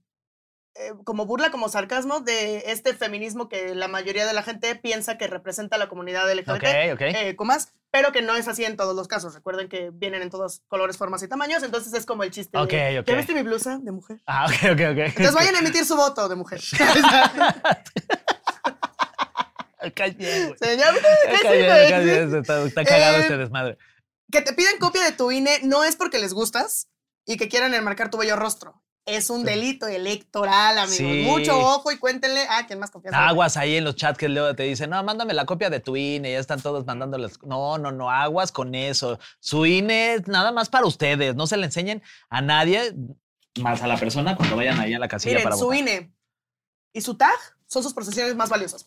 eh, 0.76 0.92
como 1.04 1.24
burla, 1.24 1.52
como 1.52 1.68
sarcasmo 1.68 2.18
de 2.18 2.64
este 2.72 2.94
feminismo 2.94 3.48
que 3.48 3.76
la 3.76 3.86
mayoría 3.86 4.26
de 4.26 4.32
la 4.32 4.42
gente 4.42 4.74
piensa 4.74 5.16
que 5.16 5.28
representa 5.28 5.76
a 5.76 5.78
la 5.78 5.88
comunidad 5.88 6.28
LGBT, 6.28 6.50
Ok, 6.92 6.94
ok. 6.94 7.00
eh, 7.02 7.36
comas, 7.36 7.72
pero 7.94 8.10
que 8.10 8.22
no 8.22 8.34
es 8.34 8.48
así 8.48 8.64
en 8.64 8.76
todos 8.76 8.96
los 8.96 9.06
casos. 9.06 9.34
Recuerden 9.34 9.68
que 9.68 9.90
vienen 9.92 10.20
en 10.20 10.28
todos 10.28 10.62
colores, 10.66 10.96
formas 10.98 11.22
y 11.22 11.28
tamaños, 11.28 11.62
entonces 11.62 11.94
es 11.94 12.04
como 12.04 12.24
el 12.24 12.32
chiste 12.32 12.58
Ok, 12.58 12.70
de, 12.72 12.98
ok. 12.98 13.06
¿ya 13.06 13.14
viste 13.14 13.34
mi 13.34 13.42
blusa 13.44 13.78
de 13.80 13.92
mujer? 13.92 14.20
Ah, 14.26 14.46
ok, 14.46 14.72
ok, 14.72 14.80
ok. 14.90 14.98
Entonces 14.98 15.32
vayan 15.32 15.54
a 15.54 15.60
emitir 15.60 15.84
su 15.86 15.94
voto 15.94 16.28
de 16.28 16.34
mujer. 16.34 16.60
Bien, 20.16 20.54
Está, 22.34 22.64
está 22.64 22.84
cagado 22.84 23.18
Eh, 23.18 23.20
este 23.20 23.36
desmadre. 23.36 23.78
Que 24.32 24.40
te 24.40 24.54
piden 24.54 24.78
copia 24.80 25.04
de 25.04 25.12
tu 25.12 25.30
INE 25.30 25.60
no 25.62 25.84
es 25.84 25.94
porque 25.94 26.18
les 26.18 26.32
gustas 26.32 26.88
y 27.24 27.36
que 27.36 27.48
quieran 27.48 27.74
enmarcar 27.74 28.10
tu 28.10 28.18
bello 28.18 28.34
rostro. 28.34 28.82
Es 29.06 29.30
un 29.30 29.44
delito 29.44 29.86
electoral, 29.86 30.78
amigos. 30.78 30.96
Sí. 30.96 31.24
Mucho 31.26 31.58
ojo 31.58 31.92
y 31.92 31.98
cuéntenle 31.98 32.46
a 32.48 32.66
quien 32.66 32.78
más 32.78 32.90
confianza. 32.90 33.28
Aguas 33.28 33.56
ahí 33.56 33.76
en 33.76 33.84
los 33.84 33.96
chats 33.96 34.18
que 34.18 34.28
luego 34.28 34.54
te 34.54 34.62
dicen, 34.62 34.90
no, 34.90 35.02
mándame 35.02 35.34
la 35.34 35.44
copia 35.44 35.68
de 35.68 35.80
tu 35.80 35.96
INE, 35.96 36.32
ya 36.32 36.38
están 36.38 36.60
todos 36.60 36.86
mandándoles. 36.86 37.42
No, 37.42 37.76
no, 37.78 37.92
no, 37.92 38.10
aguas 38.10 38.50
con 38.50 38.74
eso. 38.74 39.18
Su 39.40 39.66
INE 39.66 40.14
es 40.14 40.28
nada 40.28 40.52
más 40.52 40.68
para 40.68 40.86
ustedes, 40.86 41.34
no 41.34 41.46
se 41.46 41.56
le 41.56 41.66
enseñen 41.66 42.02
a 42.30 42.40
nadie 42.40 42.94
más 43.60 43.82
a 43.82 43.86
la 43.86 43.96
persona 43.96 44.36
cuando 44.36 44.56
vayan 44.56 44.80
ahí 44.80 44.94
a 44.94 44.98
la 44.98 45.08
casilla 45.08 45.34
Miren, 45.34 45.44
para 45.44 45.56
su 45.56 45.66
votar. 45.66 45.78
INE 45.78 46.12
y 46.92 47.00
su 47.00 47.16
tag 47.16 47.38
son 47.74 47.82
sus 47.82 47.92
posesiones 47.92 48.36
más 48.36 48.48
valiosas. 48.48 48.86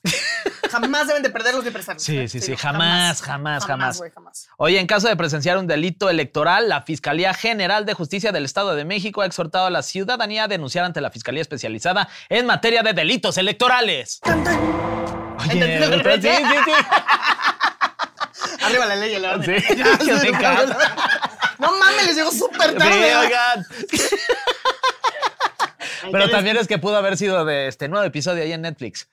jamás 0.71 1.07
deben 1.07 1.21
de 1.21 1.29
perderlos 1.29 1.63
ni 1.65 1.71
prestarlos. 1.71 2.03
Sí, 2.03 2.17
¿eh? 2.17 2.27
sí, 2.29 2.39
sí, 2.39 2.55
jamás, 2.55 3.21
jamás, 3.21 3.65
jamás. 3.65 4.01
jamás. 4.15 4.47
Oye, 4.55 4.79
en 4.79 4.87
caso 4.87 5.09
de 5.09 5.15
presenciar 5.17 5.57
un 5.57 5.67
delito 5.67 6.09
electoral, 6.09 6.69
la 6.69 6.83
Fiscalía 6.83 7.33
General 7.33 7.85
de 7.85 7.93
Justicia 7.93 8.31
del 8.31 8.45
Estado 8.45 8.75
de 8.75 8.85
México 8.85 9.21
ha 9.21 9.25
exhortado 9.25 9.65
a 9.65 9.69
la 9.69 9.83
ciudadanía 9.83 10.45
a 10.45 10.47
denunciar 10.47 10.85
ante 10.85 11.01
la 11.01 11.11
Fiscalía 11.11 11.41
Especializada 11.41 12.07
en 12.29 12.45
materia 12.45 12.81
de 12.81 12.93
delitos 12.93 13.37
electorales. 13.37 14.21
Oye, 14.23 15.79
sí, 16.21 16.29
sí, 16.29 16.55
sí. 16.65 16.71
Arriba 18.63 18.85
la 18.85 18.95
ley 18.95 19.15
y 19.15 19.19
la 19.19 19.31
orden. 19.33 19.61
Sí. 19.61 20.31
No 21.59 21.71
mames, 21.77 22.05
les 22.05 22.15
llegó 22.15 22.31
súper 22.31 22.77
tarde. 22.77 23.15
oigan. 23.17 23.65
Pero 26.11 26.29
también 26.29 26.57
es 26.57 26.67
que 26.67 26.77
pudo 26.77 26.97
haber 26.97 27.17
sido 27.17 27.45
de 27.45 27.67
este 27.67 27.87
nuevo 27.87 28.05
episodio 28.05 28.43
ahí 28.43 28.51
en 28.53 28.61
Netflix. 28.61 29.09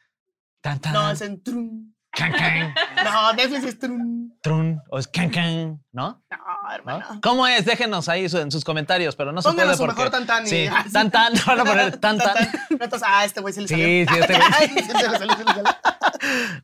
Tan, 0.63 0.81
tan. 0.81 0.93
No, 0.93 1.11
es 1.11 1.21
en 1.21 1.43
trum. 1.43 1.93
can, 2.11 2.33
can, 2.33 2.75
No, 3.05 3.33
Netflix 3.35 3.65
es 3.65 3.79
trum. 3.79 4.31
trun, 4.41 4.81
o 4.91 4.99
es 4.99 5.09
can, 5.09 5.31
can, 5.31 5.85
¿no? 5.93 6.23
No, 6.31 6.37
¿No? 6.85 6.97
hermano. 6.97 7.21
¿Cómo 7.23 7.47
es? 7.47 7.65
Déjenos 7.65 8.09
ahí 8.09 8.29
su- 8.29 8.39
en 8.39 8.51
sus 8.51 8.65
comentarios, 8.65 9.15
pero 9.17 9.33
no 9.33 9.43
se 9.43 9.49
Pónganos 9.49 9.77
puede 9.77 9.91
su 9.91 9.95
porque... 9.97 10.11
mejor 10.11 10.11
tan, 10.11 10.27
tan 10.27 10.47
y- 10.47 10.51
Sí, 10.51 10.69
tan 10.93 11.11
tan, 11.11 11.33
van 11.47 11.61
a 11.61 11.65
poner 11.65 11.97
tan 11.99 12.19
tan. 12.19 12.35
Entonces, 12.71 13.03
ah, 13.07 13.25
este 13.25 13.41
güey 13.41 13.53
se 13.55 13.63
le 13.63 13.69
Sí, 13.69 13.75
salió. 13.75 14.15
sí, 14.15 14.21
este 14.21 14.35
güey. 14.39 14.69
Sí, 14.69 14.87
se 14.87 14.93
le 14.93 15.01
salió, 15.01 15.19
se 15.19 15.27
le 15.27 15.33
salió. 15.37 15.65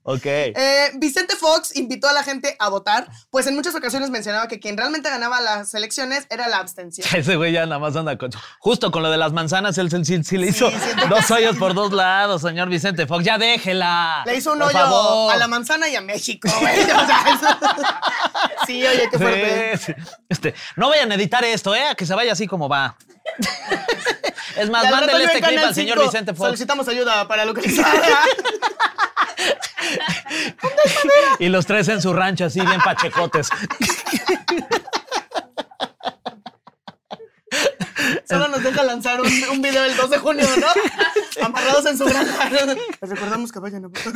Ok. 0.05 0.25
Eh, 0.27 0.91
Vicente 0.97 1.37
Fox 1.37 1.77
invitó 1.77 2.09
a 2.09 2.13
la 2.13 2.23
gente 2.23 2.57
a 2.59 2.69
votar, 2.69 3.09
pues 3.31 3.47
en 3.47 3.55
muchas 3.55 3.75
ocasiones 3.75 4.11
mencionaba 4.11 4.49
que 4.49 4.59
quien 4.59 4.77
realmente 4.77 5.11
ganaba 5.11 5.41
las 5.41 5.75
elecciones 5.75 6.27
era 6.31 6.49
la 6.49 6.59
abstención. 6.59 7.07
Ese 7.15 7.37
güey 7.37 7.53
ya 7.53 7.67
nada 7.67 7.79
más 7.79 7.95
anda 7.97 8.17
con... 8.17 8.31
Justo 8.59 8.91
con 8.91 9.03
lo 9.03 9.11
de 9.11 9.17
las 9.19 9.33
manzanas, 9.33 9.77
él, 9.79 9.91
sí, 10.25 10.37
le 10.39 10.47
hizo 10.47 10.71
dos 11.09 11.31
hoyos 11.31 11.57
por 11.57 11.75
dos 11.75 11.93
lados, 11.93 12.43
señor 12.43 12.69
Vicente 12.69 13.07
Fox. 13.07 13.25
Ya 13.25 13.39
déjela. 13.39 14.23
Le 14.27 14.37
hizo 14.37 14.53
un 14.53 14.63
hoyo 14.63 14.73
favor. 14.73 15.33
a 15.33 15.37
la 15.37 15.49
manzana 15.49 15.89
y 15.89 15.97
a 15.97 16.01
México, 16.01 16.49
güey. 16.61 16.75
Sí, 18.67 18.87
oye, 18.87 19.09
qué 19.11 19.19
fuerte. 19.19 19.77
Sí, 19.79 19.93
sí. 19.97 20.00
Este, 20.29 20.55
no 20.77 20.89
vayan 20.89 21.11
a 21.11 21.15
editar 21.17 21.45
esto, 21.45 21.75
¿eh? 21.75 21.89
A 21.89 21.95
que 21.95 22.07
se 22.07 22.15
vaya 22.15 22.33
así 22.33 22.47
como 22.47 22.69
va. 22.69 22.97
Es 24.57 24.69
más, 24.69 24.91
mándenle 24.91 25.25
este 25.25 25.41
clip 25.41 25.61
al 25.61 25.75
señor 25.75 25.97
5 25.99 26.11
Vicente 26.11 26.35
Fox. 26.35 26.47
Solicitamos 26.49 26.89
ayuda 26.89 27.27
para 27.29 27.45
localizar. 27.45 27.87
Y 31.39 31.49
los 31.49 31.67
tres 31.67 31.89
en 31.89 32.03
su 32.03 32.13
rancho, 32.13 32.45
así 32.45 32.61
bien 32.61 32.81
pachecotes. 32.81 33.49
Solo 38.29 38.49
nos 38.49 38.63
deja 38.63 38.83
lanzar 38.83 39.21
un, 39.21 39.29
un 39.51 39.63
video 39.63 39.85
el 39.85 39.97
2 39.97 40.11
de 40.11 40.19
junio, 40.19 40.47
¿no? 40.59 40.67
Amarrados 41.43 41.87
en 41.87 41.99
su 41.99 42.05
granja. 42.05 42.51
Les 43.01 43.11
recordamos 43.11 43.53
que 43.53 43.59
vayan 43.59 43.85
a 43.85 43.89
votar. 43.89 44.13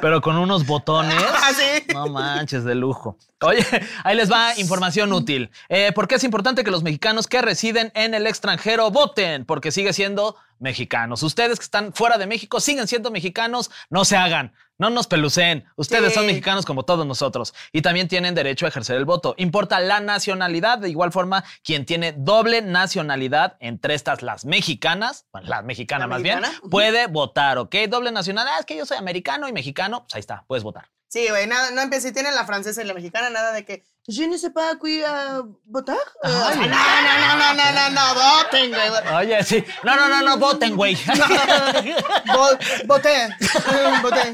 Pero 0.00 0.20
con 0.20 0.36
unos 0.36 0.66
botones. 0.66 1.14
Ah, 1.46 1.50
sí. 1.52 1.84
No 1.92 2.06
manches, 2.06 2.64
de 2.64 2.74
lujo. 2.74 3.18
Oye, 3.42 3.66
ahí 4.02 4.16
les 4.16 4.32
va 4.32 4.58
información 4.58 5.12
útil. 5.12 5.50
Eh, 5.68 5.92
¿Por 5.94 6.08
qué 6.08 6.14
es 6.14 6.24
importante 6.24 6.64
que 6.64 6.70
los 6.70 6.82
mexicanos 6.82 7.26
que 7.26 7.42
residen 7.42 7.92
en 7.94 8.14
el 8.14 8.26
extranjero 8.26 8.90
voten? 8.90 9.44
Porque 9.44 9.70
sigue 9.70 9.92
siendo 9.92 10.36
mexicanos. 10.58 11.22
Ustedes 11.22 11.58
que 11.58 11.64
están 11.64 11.92
fuera 11.92 12.16
de 12.16 12.26
México 12.26 12.60
siguen 12.60 12.88
siendo 12.88 13.10
mexicanos, 13.10 13.70
no 13.90 14.06
se 14.06 14.16
hagan. 14.16 14.54
No 14.78 14.90
nos 14.90 15.06
pelucen. 15.06 15.64
Ustedes 15.76 16.08
Sí. 16.08 16.14
son 16.14 16.26
mexicanos 16.26 16.64
como 16.66 16.84
todos 16.84 17.06
nosotros 17.06 17.54
y 17.72 17.82
también 17.82 18.08
tienen 18.08 18.34
derecho 18.34 18.66
a 18.66 18.70
ejercer 18.70 18.96
el 18.96 19.04
voto. 19.04 19.34
Importa 19.38 19.78
la 19.80 20.00
nacionalidad. 20.00 20.78
De 20.78 20.88
igual 20.90 21.12
forma, 21.12 21.44
quien 21.62 21.86
tiene 21.86 22.12
doble 22.16 22.60
nacionalidad, 22.62 23.56
entre 23.60 23.94
estas 23.94 24.22
las 24.22 24.44
mexicanas, 24.44 25.26
bueno, 25.32 25.48
la 25.48 25.62
mexicana 25.62 26.04
La 26.04 26.08
más 26.08 26.20
mexicana, 26.22 26.48
bien, 26.50 26.70
puede 26.70 27.06
votar, 27.06 27.58
¿ok? 27.58 27.74
Doble 27.88 28.10
nacionalidad, 28.12 28.58
es 28.58 28.66
que 28.66 28.76
yo 28.76 28.84
soy 28.86 28.96
americano 28.96 29.48
y 29.48 29.52
mexicano, 29.52 30.00
pues 30.02 30.14
ahí 30.14 30.20
está, 30.20 30.44
puedes 30.48 30.64
votar. 30.64 30.90
Sí, 31.08 31.28
güey, 31.28 31.46
nada, 31.46 31.70
no. 31.70 31.82
Si 32.00 32.12
tienen 32.12 32.34
la 32.34 32.44
francesa 32.44 32.82
y 32.82 32.86
la 32.86 32.94
mexicana, 32.94 33.30
nada 33.30 33.52
de 33.52 33.64
que. 33.64 33.84
Je 34.06 34.26
ne 34.28 34.36
sais 34.36 34.50
pas 34.52 34.76
qui 34.78 35.02
a 35.02 35.40
votar. 35.64 35.96
Eh, 36.24 36.28
no, 36.28 36.50
no, 36.50 36.56
no, 36.56 37.36
no, 37.38 37.54
no, 37.54 37.72
no, 37.72 37.90
no, 37.90 38.14
voten, 38.14 38.70
güey. 38.70 38.90
Oye, 39.16 39.42
sí. 39.44 39.64
No, 39.82 39.96
no, 39.96 40.08
no, 40.08 40.20
no, 40.22 40.36
voten, 40.36 40.76
güey. 40.76 40.94
Vo- 42.26 42.58
Voté. 42.86 43.24
Eh, 43.24 43.98
Voté. 44.02 44.32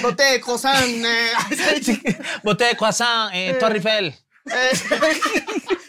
Voté, 0.00 0.40
croissant. 0.40 0.74
eh, 0.74 1.32
Voté 2.42 2.74
croissant, 2.76 3.30
Torre 3.58 3.76
Eiffel. 3.76 4.14
Eh, 4.52 4.70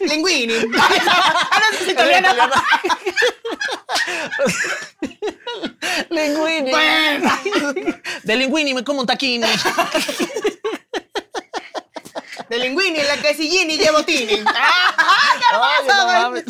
Linguini. 0.00 0.54
Ah, 0.78 1.60
no, 1.60 1.78
es 1.78 1.88
italiana. 1.92 2.34
Linguini. 6.10 6.70
Bueno. 6.70 7.30
De 8.22 8.36
linguini 8.36 8.74
me 8.74 8.84
como 8.84 9.00
un 9.00 9.06
taquini. 9.06 9.46
De 12.48 12.58
linguini, 12.58 13.02
la 13.02 13.16
quesillini, 13.16 13.78
llevo 13.78 14.04
tini. 14.04 14.32
Oye, 14.34 14.44
no 15.88 16.06
mames. 16.06 16.44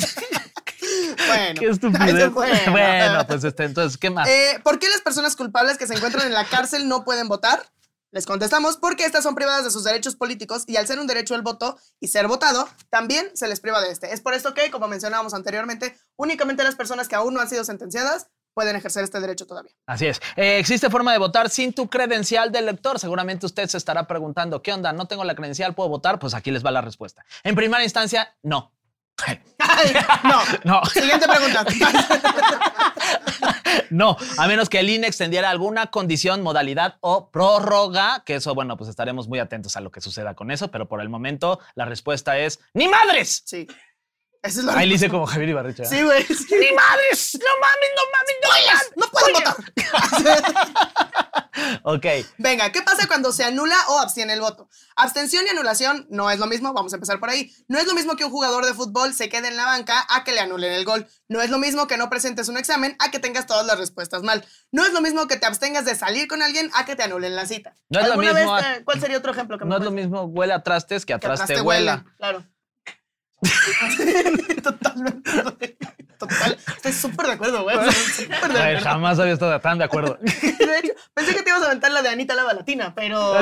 Bueno. 1.27 1.61
Qué 1.61 1.69
estupidez. 1.69 2.33
fue. 2.33 2.51
Bueno, 2.71 3.27
pues 3.27 3.45
este, 3.45 3.65
entonces, 3.65 3.99
¿qué 3.99 4.11
más? 4.11 4.29
Eh, 4.29 4.61
¿Por 4.65 4.79
qué 4.79 4.89
las 4.89 5.01
personas 5.01 5.37
culpables 5.37 5.79
que 5.79 5.87
se 5.87 5.95
encuentran 5.95 6.27
en 6.27 6.35
la 6.35 6.45
cárcel 6.45 6.89
no 6.89 7.05
pueden 7.05 7.29
votar? 7.29 7.65
Les 8.13 8.27
contestamos 8.27 8.77
porque 8.77 9.07
estas 9.07 9.25
son 9.25 9.35
privadas 9.35 9.65
de 9.65 9.71
sus 9.71 9.85
derechos 9.85 10.17
políticos 10.17 10.65
y 10.67 10.77
al 10.77 10.87
ser 10.87 10.99
un 10.99 11.07
derecho 11.07 11.35
el 11.35 11.41
voto 11.41 11.79
y 11.99 12.09
ser 12.09 12.29
votado, 12.29 12.69
también 12.91 13.31
se 13.35 13.49
les 13.49 13.61
priva 13.61 13.81
de 13.81 13.91
este. 13.91 14.13
Es 14.13 14.21
por 14.21 14.35
esto 14.35 14.53
que, 14.53 14.71
como 14.71 14.87
mencionábamos 14.87 15.33
anteriormente, 15.33 15.99
únicamente 16.17 16.63
las 16.63 16.75
personas 16.75 17.09
que 17.09 17.17
aún 17.17 17.33
no 17.33 17.41
han 17.41 17.49
sido 17.49 17.65
sentenciadas 17.65 18.27
pueden 18.53 18.77
ejercer 18.77 19.03
este 19.03 19.19
derecho 19.19 19.47
todavía. 19.47 19.73
Así 19.87 20.07
es. 20.07 20.21
Eh, 20.37 20.59
existe 20.59 20.91
forma 20.91 21.13
de 21.13 21.19
votar 21.19 21.49
sin 21.49 21.73
tu 21.73 21.89
credencial 21.89 22.53
de 22.53 22.59
elector. 22.59 22.99
Seguramente 22.99 23.47
usted 23.47 23.67
se 23.67 23.79
estará 23.79 24.07
preguntando, 24.07 24.63
¿qué 24.63 24.75
onda? 24.75 24.93
¿No 24.93 25.09
tengo 25.09 25.25
la 25.25 25.35
credencial? 25.35 25.75
¿Puedo 25.75 25.89
votar? 25.89 26.19
Pues 26.19 26.35
aquí 26.35 26.51
les 26.51 26.63
va 26.65 26.71
la 26.71 26.83
respuesta. 26.83 27.25
En 27.45 27.55
primera 27.55 27.83
instancia, 27.83 28.37
no. 28.43 28.73
Ay, 29.59 29.95
no. 30.25 30.41
No. 30.65 30.85
Siguiente 30.85 31.27
pregunta. 31.27 31.65
No, 33.91 34.17
a 34.39 34.47
menos 34.49 34.69
que 34.69 34.81
el 34.81 34.91
INE 34.91 35.07
extendiera 35.07 35.51
alguna 35.51 35.89
condición, 35.89 36.43
modalidad 36.43 36.97
o 37.01 37.31
prórroga, 37.31 38.23
que 38.25 38.37
eso, 38.37 38.55
bueno, 38.55 38.77
pues 38.77 38.89
estaremos 38.91 39.29
muy 39.29 39.39
atentos 39.39 39.77
a 39.77 39.81
lo 39.81 39.91
que 39.91 40.01
suceda 40.01 40.35
con 40.35 40.51
eso, 40.51 40.71
pero 40.71 40.89
por 40.89 41.01
el 41.01 41.09
momento 41.09 41.61
la 41.75 41.85
respuesta 41.85 42.39
es 42.39 42.61
¡Ni 42.75 42.89
madres! 42.89 43.43
Sí. 43.45 43.67
Esa 44.43 44.61
es 44.61 44.65
la 44.67 44.77
Ahí 44.77 44.89
le 44.89 44.97
hice 44.97 45.09
como 45.09 45.25
Javier 45.25 45.51
Ibarrecha. 45.51 45.85
Sí, 45.85 46.03
güey. 46.03 46.25
¡Ni 46.29 46.73
madres! 46.75 47.39
¡No 47.39 47.53
mames, 47.61 47.91
no 47.97 48.03
mames, 48.13 48.37
no 48.43 48.49
mames! 48.51 48.93
No 48.97 49.07
pueden 49.13 49.35
votar. 49.35 51.03
Ok. 51.85 52.07
Venga, 52.39 52.73
¿qué 52.73 52.83
pasa 52.83 53.07
cuando 53.07 53.33
se 53.33 53.45
anula 53.45 53.77
o 53.89 53.99
abstiene 53.99 54.33
el 54.33 54.41
voto? 54.41 54.69
Abstención 54.97 55.45
y 55.47 55.51
anulación 55.51 56.07
no 56.11 56.31
es 56.31 56.39
lo 56.39 56.47
mismo, 56.47 56.73
vamos 56.73 56.93
a 56.93 56.97
empezar 56.97 57.19
por 57.21 57.29
ahí. 57.31 57.53
No 57.69 57.79
es 57.79 57.87
lo 57.87 57.95
mismo 57.95 58.17
que 58.17 58.25
un 58.25 58.31
jugador 58.31 58.65
de 58.65 58.75
fútbol 58.75 59.15
se 59.15 59.29
quede 59.29 59.49
en 59.49 59.57
la 59.57 59.65
banca 59.67 60.07
a 60.11 60.25
que 60.25 60.33
le 60.33 60.41
anulen 60.41 60.73
el 60.73 60.85
gol. 60.85 61.07
No 61.29 61.41
es 61.43 61.51
lo 61.51 61.59
mismo 61.59 61.87
que 61.87 61.97
no 61.97 62.09
presentes 62.11 62.49
un 62.49 62.57
examen 62.57 62.97
a 62.99 63.11
que 63.11 63.19
tengas 63.19 63.47
todas 63.47 63.67
las 63.67 63.79
respuestas 63.79 64.23
mal. 64.23 64.45
No 64.71 64.85
es 64.85 64.93
lo 64.93 65.01
mismo 65.01 65.27
que 65.27 65.37
te 65.37 65.47
abstengas 65.47 65.85
de 65.85 65.95
salir 65.95 66.29
con 66.29 66.43
alguien 66.43 66.71
a 66.75 66.85
que 66.85 66.97
te 66.97 67.03
anulen 67.03 67.35
la 67.37 67.47
cita. 67.47 67.75
No 67.91 68.01
es 68.01 68.07
lo 68.07 68.13
¿Alguna 68.15 68.33
mismo 68.35 68.55
vez 68.55 68.65
a- 68.65 68.75
te- 68.75 68.85
¿Cuál 68.85 69.01
sería 69.01 69.19
otro 69.19 69.33
ejemplo 69.33 69.59
que 69.59 69.65
me 69.65 69.71
No 69.71 69.77
es 69.79 69.85
lo 69.85 69.91
mismo 69.91 70.23
huele 70.25 70.53
a 70.55 70.63
trastes 70.63 71.03
que 71.05 71.13
que 71.13 71.15
atrás 71.15 71.41
atrás 71.41 71.49
te 71.49 71.55
te 71.55 71.61
huela. 71.61 71.97
huele? 72.05 72.17
Claro. 72.19 72.47
Totalmente. 74.63 75.77
Total. 76.19 76.57
Estoy 76.77 76.93
súper 76.93 77.27
de 77.27 77.33
acuerdo, 77.33 77.63
güey. 77.65 77.77
Súper 77.93 78.29
de 78.53 78.61
Ay, 78.61 78.77
acuerdo. 78.77 78.85
jamás 78.85 79.19
había 79.19 79.33
estado 79.33 79.61
tan 79.61 79.79
de 79.79 79.85
acuerdo. 79.85 80.19
De 80.23 80.79
hecho, 80.79 80.93
pensé 81.15 81.35
que 81.35 81.43
te 81.43 81.51
ibas 81.51 81.63
a 81.63 81.67
aventar 81.67 81.91
la 81.91 82.01
de 82.03 82.11
Anita 82.11 82.35
Lava 82.35 82.53
Latina, 82.55 82.95
pero. 82.95 83.39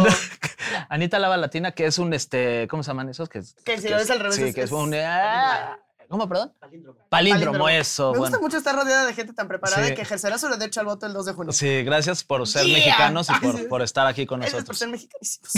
Anita 0.89 1.19
Lava 1.19 1.37
Latina, 1.37 1.73
que 1.73 1.85
es 1.87 1.99
un, 1.99 2.15
este, 2.15 2.67
¿cómo 2.69 2.83
se 2.83 2.89
llaman 2.89 3.11
esos? 3.11 3.29
Que, 3.29 3.41
Que 3.65 3.77
si 3.77 3.85
que 3.85 3.91
lo 3.91 3.97
es- 3.97 4.03
ves 4.05 4.11
al 4.11 4.21
revés 4.21 4.37
Sí, 4.37 4.45
es- 4.45 4.55
que 4.55 4.61
es 4.63 4.67
es- 4.67 4.73
un... 4.73 4.95
ah, 4.95 5.79
¿Cómo, 6.09 6.27
perdón? 6.29 6.53
Palíndromo. 7.11 7.69
eso. 7.69 8.13
Me 8.13 8.19
gusta 8.19 8.39
bueno. 8.39 8.47
mucho 8.47 8.57
estar 8.57 8.75
rodeada 8.75 9.07
de 9.07 9.13
gente 9.15 9.33
tan 9.35 9.47
preparada 9.47 9.87
Sí. 9.87 9.95
que 9.95 10.03
ejercerá 10.03 10.39
su 10.39 10.49
derecho 10.49 10.81
al 10.81 10.87
voto 10.87 11.07
el 11.07 11.13
2 11.13 11.27
de 11.27 11.33
junio. 11.35 11.53
Sí, 11.53 11.85
gracias 11.85 12.25
por 12.25 12.49
ser 12.49 12.65
Yeah. 12.65 12.79
mexicanos 12.79 13.29
y 13.31 13.35
por, 13.41 13.69
por 13.69 13.83
estar 13.83 14.07
aquí 14.09 14.27
con 14.27 14.41
Gracias 14.41 14.65
por 14.65 14.75
nosotros. 14.75 14.79
ser 14.79 14.89
mexicanísimos. 14.89 15.53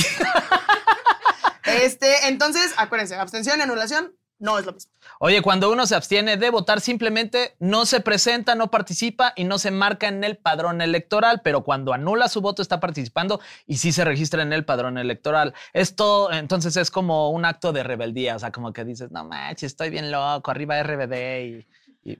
este, 1.64 2.28
entonces, 2.28 2.74
acuérdense, 2.76 3.14
abstención 3.14 3.58
y 3.60 3.62
anulación 3.62 4.12
no 4.42 4.58
es 4.58 4.66
lo 4.66 4.72
mismo. 4.72 4.92
Oye, 5.20 5.40
cuando 5.40 5.70
uno 5.70 5.86
se 5.86 5.94
abstiene 5.94 6.36
de 6.36 6.50
votar, 6.50 6.80
simplemente 6.80 7.54
no 7.60 7.86
se 7.86 8.00
presenta, 8.00 8.56
no 8.56 8.72
participa 8.72 9.32
y 9.36 9.44
no 9.44 9.56
se 9.56 9.70
marca 9.70 10.08
en 10.08 10.24
el 10.24 10.36
padrón 10.36 10.80
electoral, 10.80 11.42
pero 11.44 11.62
cuando 11.62 11.92
anula 11.92 12.26
su 12.26 12.40
voto 12.40 12.60
está 12.60 12.80
participando 12.80 13.40
y 13.66 13.78
sí 13.78 13.92
se 13.92 14.04
registra 14.04 14.42
en 14.42 14.52
el 14.52 14.64
padrón 14.64 14.98
electoral. 14.98 15.54
Esto 15.72 16.32
entonces 16.32 16.76
es 16.76 16.90
como 16.90 17.30
un 17.30 17.44
acto 17.44 17.72
de 17.72 17.84
rebeldía, 17.84 18.34
o 18.34 18.38
sea, 18.40 18.50
como 18.50 18.72
que 18.72 18.84
dices, 18.84 19.12
no 19.12 19.24
manches, 19.24 19.72
estoy 19.72 19.90
bien 19.90 20.10
loco, 20.10 20.50
arriba 20.50 20.76
RBD 20.82 21.44
y 21.44 21.66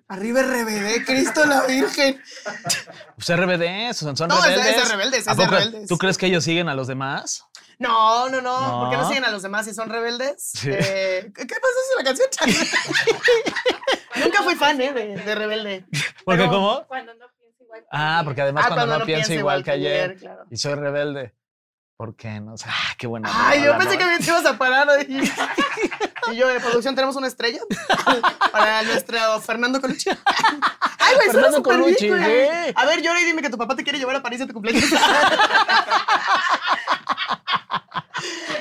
Arriba 0.09 0.43
RBD, 0.43 1.05
Cristo 1.05 1.45
la 1.45 1.63
Virgen. 1.67 2.21
Pues 3.17 3.29
RBD, 3.39 3.93
son, 3.95 4.17
son 4.17 4.29
No, 4.29 4.37
es 4.39 4.43
de- 4.45 4.49
rebeldes. 4.57 4.77
es 4.77 4.83
de 4.89 4.91
rebeldes, 4.97 5.29
¿A 5.29 5.33
es 5.33 5.37
de 5.37 5.47
rebeldes. 5.47 5.89
¿Tú 5.89 5.99
crees 5.99 6.19
que 6.19 6.27
ellos 6.27 6.43
siguen 6.45 6.69
a 6.69 6.75
los 6.75 6.87
demás? 6.89 7.45
No, 7.79 8.29
no, 8.29 8.41
no. 8.41 8.61
No. 8.61 8.81
¿Por 8.81 8.91
qué 8.91 8.97
no 8.97 9.07
siguen 9.09 9.25
a 9.25 9.31
los 9.31 9.43
demás 9.43 9.67
si 9.67 9.75
son 9.75 9.89
rebeldes? 9.91 10.51
Sí. 10.55 10.71
Eh, 10.73 11.31
¿Qué 11.35 11.47
qué 11.47 11.55
pasa 11.55 11.75
si 11.89 11.97
la 11.99 12.05
canción? 12.05 12.29
Nunca 14.25 14.43
fui 14.43 14.55
fan, 14.55 14.81
¿eh? 14.81 14.93
De, 14.93 15.17
de 15.17 15.35
Rebelde. 15.35 15.85
Porque 16.25 16.43
Pero- 16.43 16.51
cómo? 16.51 16.85
Cuando 16.87 17.15
no 17.15 17.27
piensa 17.39 17.63
igual. 17.65 17.81
que 17.83 17.87
Ah, 17.91 18.15
ayer. 18.19 18.25
porque 18.25 18.43
además 18.43 18.65
Ah, 18.69 18.75
cuando, 18.75 18.99
no 18.99 19.05
pienso 19.05 19.33
igual, 19.33 19.65
que 19.65 19.71
ayer, 19.73 20.17
claro. 20.17 20.45
y 20.51 20.57
soy 20.57 20.75
rebelde. 20.75 21.35
¿Por 21.97 22.17
qué 22.17 22.41
no? 22.41 22.55
O 22.55 22.59
sea, 22.59 22.71
ah, 22.73 22.95
qué 22.99 23.07
buena. 23.07 23.29
Ay, 23.33 23.63
yo 23.65 23.77
pensé 23.79 23.95
¿no? 23.95 23.99
que 23.99 24.05
me 24.07 24.25
ibas 24.27 24.47
a 24.47 24.59
parar. 24.59 24.89
Y, 25.09 25.31
y 26.33 26.37
yo, 26.37 26.49
de 26.49 26.61
producción, 26.61 26.95
¿tenemos 26.95 27.17
una 27.17 27.27
estrella? 27.27 27.61
Para 28.53 28.83
nuestro 28.83 29.41
Fernando 29.41 29.81
Colucci. 29.81 30.11
Ay, 30.99 31.15
güey, 31.17 31.31
Fernando 31.31 31.63
bien, 31.63 31.81
Colucci, 31.81 32.09
güey. 32.09 32.21
güey. 32.23 32.73
A 32.75 32.85
ver, 32.87 33.03
llora 33.03 33.21
y 33.21 33.25
dime 33.25 33.43
que 33.43 33.51
tu 33.51 33.59
papá 33.59 33.75
te 33.75 33.83
quiere 33.83 33.99
llevar 33.99 34.17
a 34.17 34.23
París 34.23 34.41
a 34.41 34.47
tu 34.47 34.53
cumpleaños. 34.53 34.85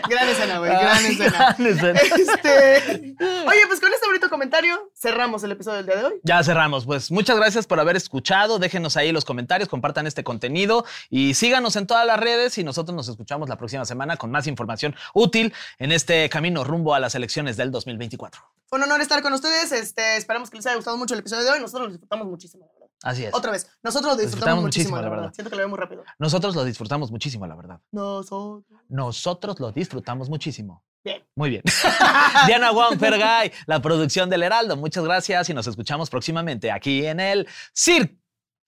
Gran 0.10 0.28
escena, 0.30 0.60
güey, 0.60 0.71
gran 0.71 0.97
Ay, 0.97 1.12
escena. 1.12 1.56
gran 1.58 1.67
escena. 1.67 2.00
Este, 2.02 3.15
oye, 3.47 3.67
pues 3.67 3.80
con 3.80 3.93
este 3.93 4.08
bonito 4.08 4.30
comentario 4.30 4.91
cerramos 4.95 5.43
el 5.43 5.52
episodio 5.52 5.78
del 5.78 5.86
día 5.86 5.95
de 5.97 6.04
hoy. 6.06 6.13
Ya 6.24 6.43
cerramos. 6.43 6.86
Pues 6.86 7.12
muchas 7.12 7.38
gracias 7.38 7.67
por 7.67 7.80
haber 7.80 7.95
escuchado. 7.95 8.60
Déjenos 8.60 8.97
ahí 8.97 9.12
los 9.12 9.26
comentarios, 9.26 9.69
compartan 9.69 10.08
este 10.08 10.24
contenido 10.24 10.86
y 11.10 11.34
síganos 11.36 11.76
en 11.76 11.88
todas 11.88 12.06
las 12.06 12.19
redes. 12.19 12.58
Y 12.58 12.63
nosotros 12.63 12.95
nos 12.95 13.08
escuchamos 13.08 13.47
la 13.50 13.58
próxima 13.58 13.86
semana 13.86 14.17
con 14.17 14.32
más 14.32 14.47
información 14.47 14.95
útil 15.13 15.54
en 15.80 15.91
este 15.91 16.30
camino 16.30 16.63
rumbo 16.63 16.93
a 16.95 17.00
las 17.00 17.15
elecciones 17.15 17.58
del 17.58 17.71
2024. 17.71 18.41
Fue 18.67 18.80
un 18.80 18.84
honor 18.84 19.02
estar 19.02 19.21
con 19.21 19.34
ustedes. 19.34 19.71
Este, 19.71 20.17
esperamos 20.17 20.50
que 20.50 20.58
les 20.58 20.65
haya 20.65 20.76
gustado 20.76 20.97
mucho 20.97 21.13
el 21.13 21.19
episodio 21.19 21.43
de 21.43 21.52
hoy. 21.52 21.60
Nosotros 21.60 21.88
lo 21.88 21.91
disfrutamos 21.91 22.28
muchísimo. 22.28 22.69
Así 23.03 23.25
es. 23.25 23.33
Otra 23.33 23.51
vez, 23.51 23.67
nosotros 23.81 24.13
lo 24.15 24.21
disfrutamos, 24.21 24.21
disfrutamos 24.21 24.63
muchísimo, 24.63 24.95
la 24.97 25.01
la 25.01 25.09
verdad. 25.09 25.21
verdad. 25.23 25.33
Siento 25.33 25.49
que 25.49 25.55
lo 25.55 25.59
veo 25.61 25.69
muy 25.69 25.79
rápido. 25.79 26.03
Nosotros 26.19 26.55
lo 26.55 26.63
disfrutamos 26.63 27.11
muchísimo, 27.11 27.47
la 27.47 27.55
verdad. 27.55 27.79
Nosotros. 27.91 28.63
Nosotros 28.89 29.59
lo 29.59 29.71
disfrutamos 29.71 30.29
muchísimo. 30.29 30.83
Bien. 31.03 31.25
Muy 31.35 31.49
bien. 31.49 31.63
Diana 32.45 32.71
Wong 32.71 32.99
Fergay, 32.99 33.51
la 33.65 33.81
producción 33.81 34.29
del 34.29 34.43
Heraldo. 34.43 34.77
Muchas 34.77 35.03
gracias 35.03 35.49
y 35.49 35.53
nos 35.53 35.65
escuchamos 35.65 36.09
próximamente 36.11 36.71
aquí 36.71 37.05
en 37.07 37.19
el 37.19 37.47
Circo. 37.75 38.13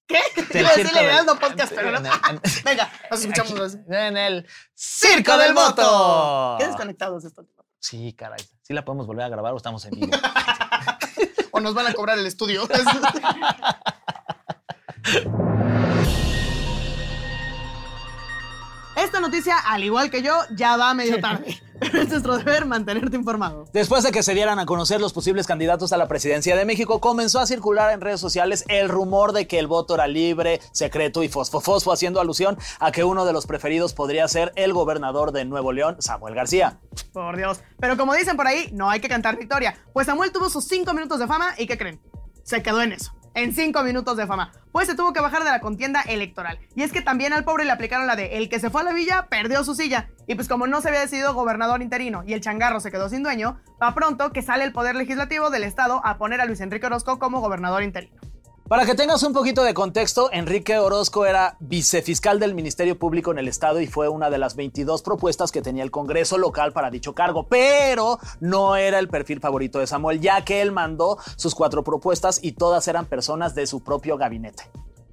¿Qué? 0.07 0.19
Del 0.35 0.61
Iba 0.61 0.69
a 0.69 0.75
decirle 0.75 1.03
Heraldo 1.03 1.39
Podcast, 1.39 1.73
pero 1.73 1.91
no. 1.91 1.99
Venga, 2.65 2.91
nos 3.09 3.21
escuchamos. 3.21 3.77
En 3.87 4.17
el 4.17 4.47
Circo 4.73 5.37
del 5.37 5.53
Voto. 5.53 6.57
Qué 6.59 6.67
desconectados 6.67 7.23
esto. 7.23 7.45
Sí, 7.79 8.13
caray. 8.13 8.39
Sí 8.63 8.73
la 8.73 8.83
podemos 8.83 9.05
volver 9.05 9.25
a 9.25 9.29
grabar 9.29 9.53
o 9.53 9.57
estamos 9.57 9.85
en 9.85 9.91
vivo. 9.91 10.11
O 11.55 11.59
nos 11.59 11.75
van 11.75 11.85
a 11.85 11.93
cobrar 11.93 12.17
el 12.17 12.25
estudio. 12.25 12.67
Esta 18.95 19.19
noticia, 19.19 19.57
al 19.57 19.83
igual 19.83 20.09
que 20.09 20.21
yo, 20.21 20.37
ya 20.55 20.77
va 20.77 20.93
medio 20.93 21.19
tarde. 21.19 21.61
Pero 21.79 22.01
es 22.01 22.09
nuestro 22.09 22.37
deber 22.37 22.65
mantenerte 22.65 23.17
informado. 23.17 23.65
Después 23.73 24.03
de 24.03 24.11
que 24.11 24.23
se 24.23 24.33
dieran 24.33 24.59
a 24.59 24.65
conocer 24.65 25.01
los 25.01 25.11
posibles 25.11 25.47
candidatos 25.47 25.91
a 25.91 25.97
la 25.97 26.07
presidencia 26.07 26.55
de 26.55 26.63
México, 26.63 27.01
comenzó 27.01 27.39
a 27.39 27.47
circular 27.47 27.91
en 27.91 27.99
redes 27.99 28.21
sociales 28.21 28.63
el 28.69 28.87
rumor 28.87 29.33
de 29.33 29.47
que 29.47 29.59
el 29.59 29.67
voto 29.67 29.95
era 29.95 30.07
libre, 30.07 30.61
secreto 30.71 31.23
y 31.23 31.29
fosfofosfo, 31.29 31.91
haciendo 31.91 32.21
alusión 32.21 32.57
a 32.79 32.91
que 32.91 33.03
uno 33.03 33.25
de 33.25 33.33
los 33.33 33.45
preferidos 33.45 33.93
podría 33.93 34.27
ser 34.27 34.53
el 34.55 34.71
gobernador 34.71 35.31
de 35.31 35.43
Nuevo 35.43 35.73
León, 35.73 35.97
Samuel 35.99 36.35
García. 36.35 36.79
Por 37.11 37.35
Dios. 37.35 37.61
Pero 37.79 37.97
como 37.97 38.13
dicen 38.13 38.37
por 38.37 38.47
ahí, 38.47 38.69
no 38.71 38.89
hay 38.89 39.01
que 39.01 39.09
cantar 39.09 39.37
victoria. 39.37 39.75
Pues 39.91 40.07
Samuel 40.07 40.31
tuvo 40.31 40.49
sus 40.49 40.65
cinco 40.65 40.93
minutos 40.93 41.19
de 41.19 41.27
fama 41.27 41.55
y 41.57 41.67
¿qué 41.67 41.77
creen? 41.77 41.99
Se 42.43 42.63
quedó 42.63 42.81
en 42.81 42.93
eso. 42.93 43.11
En 43.35 43.51
cinco 43.51 43.81
minutos 43.81 44.15
de 44.15 44.27
fama. 44.27 44.51
Pues 44.71 44.87
se 44.87 44.95
tuvo 44.95 45.11
que 45.11 45.19
bajar 45.19 45.43
de 45.43 45.49
la 45.49 45.59
contienda 45.59 46.01
electoral. 46.01 46.59
Y 46.75 46.83
es 46.83 46.91
que 46.91 47.01
también 47.01 47.33
al 47.33 47.43
pobre 47.43 47.65
le 47.65 47.71
aplicaron 47.71 48.05
la 48.05 48.15
de 48.15 48.37
el 48.37 48.47
que 48.47 48.59
se 48.59 48.69
fue 48.69 48.81
a 48.81 48.83
la 48.83 48.93
villa 48.93 49.25
perdió 49.27 49.63
su 49.63 49.73
silla. 49.73 50.09
Y 50.27 50.35
pues 50.35 50.47
como 50.47 50.67
no 50.67 50.81
se 50.81 50.89
había 50.89 51.01
decidido 51.01 51.33
gobernador 51.33 51.81
interino 51.81 52.23
y 52.27 52.33
el 52.33 52.41
changarro 52.41 52.79
se 52.79 52.91
quedó 52.91 53.09
sin 53.09 53.23
dueño, 53.23 53.59
va 53.81 53.95
pronto 53.95 54.31
que 54.31 54.43
sale 54.43 54.63
el 54.63 54.71
poder 54.71 54.95
legislativo 54.95 55.49
del 55.49 55.63
estado 55.63 56.05
a 56.05 56.17
poner 56.19 56.41
a 56.41 56.45
Luis 56.45 56.61
Enrique 56.61 56.85
Orozco 56.85 57.17
como 57.17 57.41
gobernador 57.41 57.81
interino. 57.81 58.22
Para 58.73 58.87
que 58.87 58.95
tengas 58.95 59.21
un 59.21 59.33
poquito 59.33 59.63
de 59.63 59.75
contexto, 59.75 60.31
Enrique 60.31 60.79
Orozco 60.79 61.27
era 61.27 61.57
vicefiscal 61.59 62.39
del 62.39 62.55
Ministerio 62.55 62.97
Público 62.97 63.29
en 63.29 63.37
el 63.37 63.47
Estado 63.47 63.79
y 63.79 63.85
fue 63.85 64.09
una 64.09 64.31
de 64.31 64.39
las 64.39 64.55
22 64.55 65.03
propuestas 65.03 65.51
que 65.51 65.61
tenía 65.61 65.83
el 65.83 65.91
Congreso 65.91 66.39
local 66.39 66.73
para 66.73 66.89
dicho 66.89 67.13
cargo, 67.13 67.45
pero 67.47 68.17
no 68.39 68.75
era 68.75 68.97
el 68.97 69.09
perfil 69.09 69.39
favorito 69.41 69.77
de 69.77 69.85
Samuel, 69.85 70.21
ya 70.21 70.43
que 70.43 70.63
él 70.63 70.71
mandó 70.71 71.19
sus 71.35 71.53
cuatro 71.53 71.83
propuestas 71.83 72.39
y 72.41 72.53
todas 72.53 72.87
eran 72.87 73.05
personas 73.05 73.53
de 73.53 73.67
su 73.67 73.83
propio 73.83 74.17
gabinete. 74.17 74.63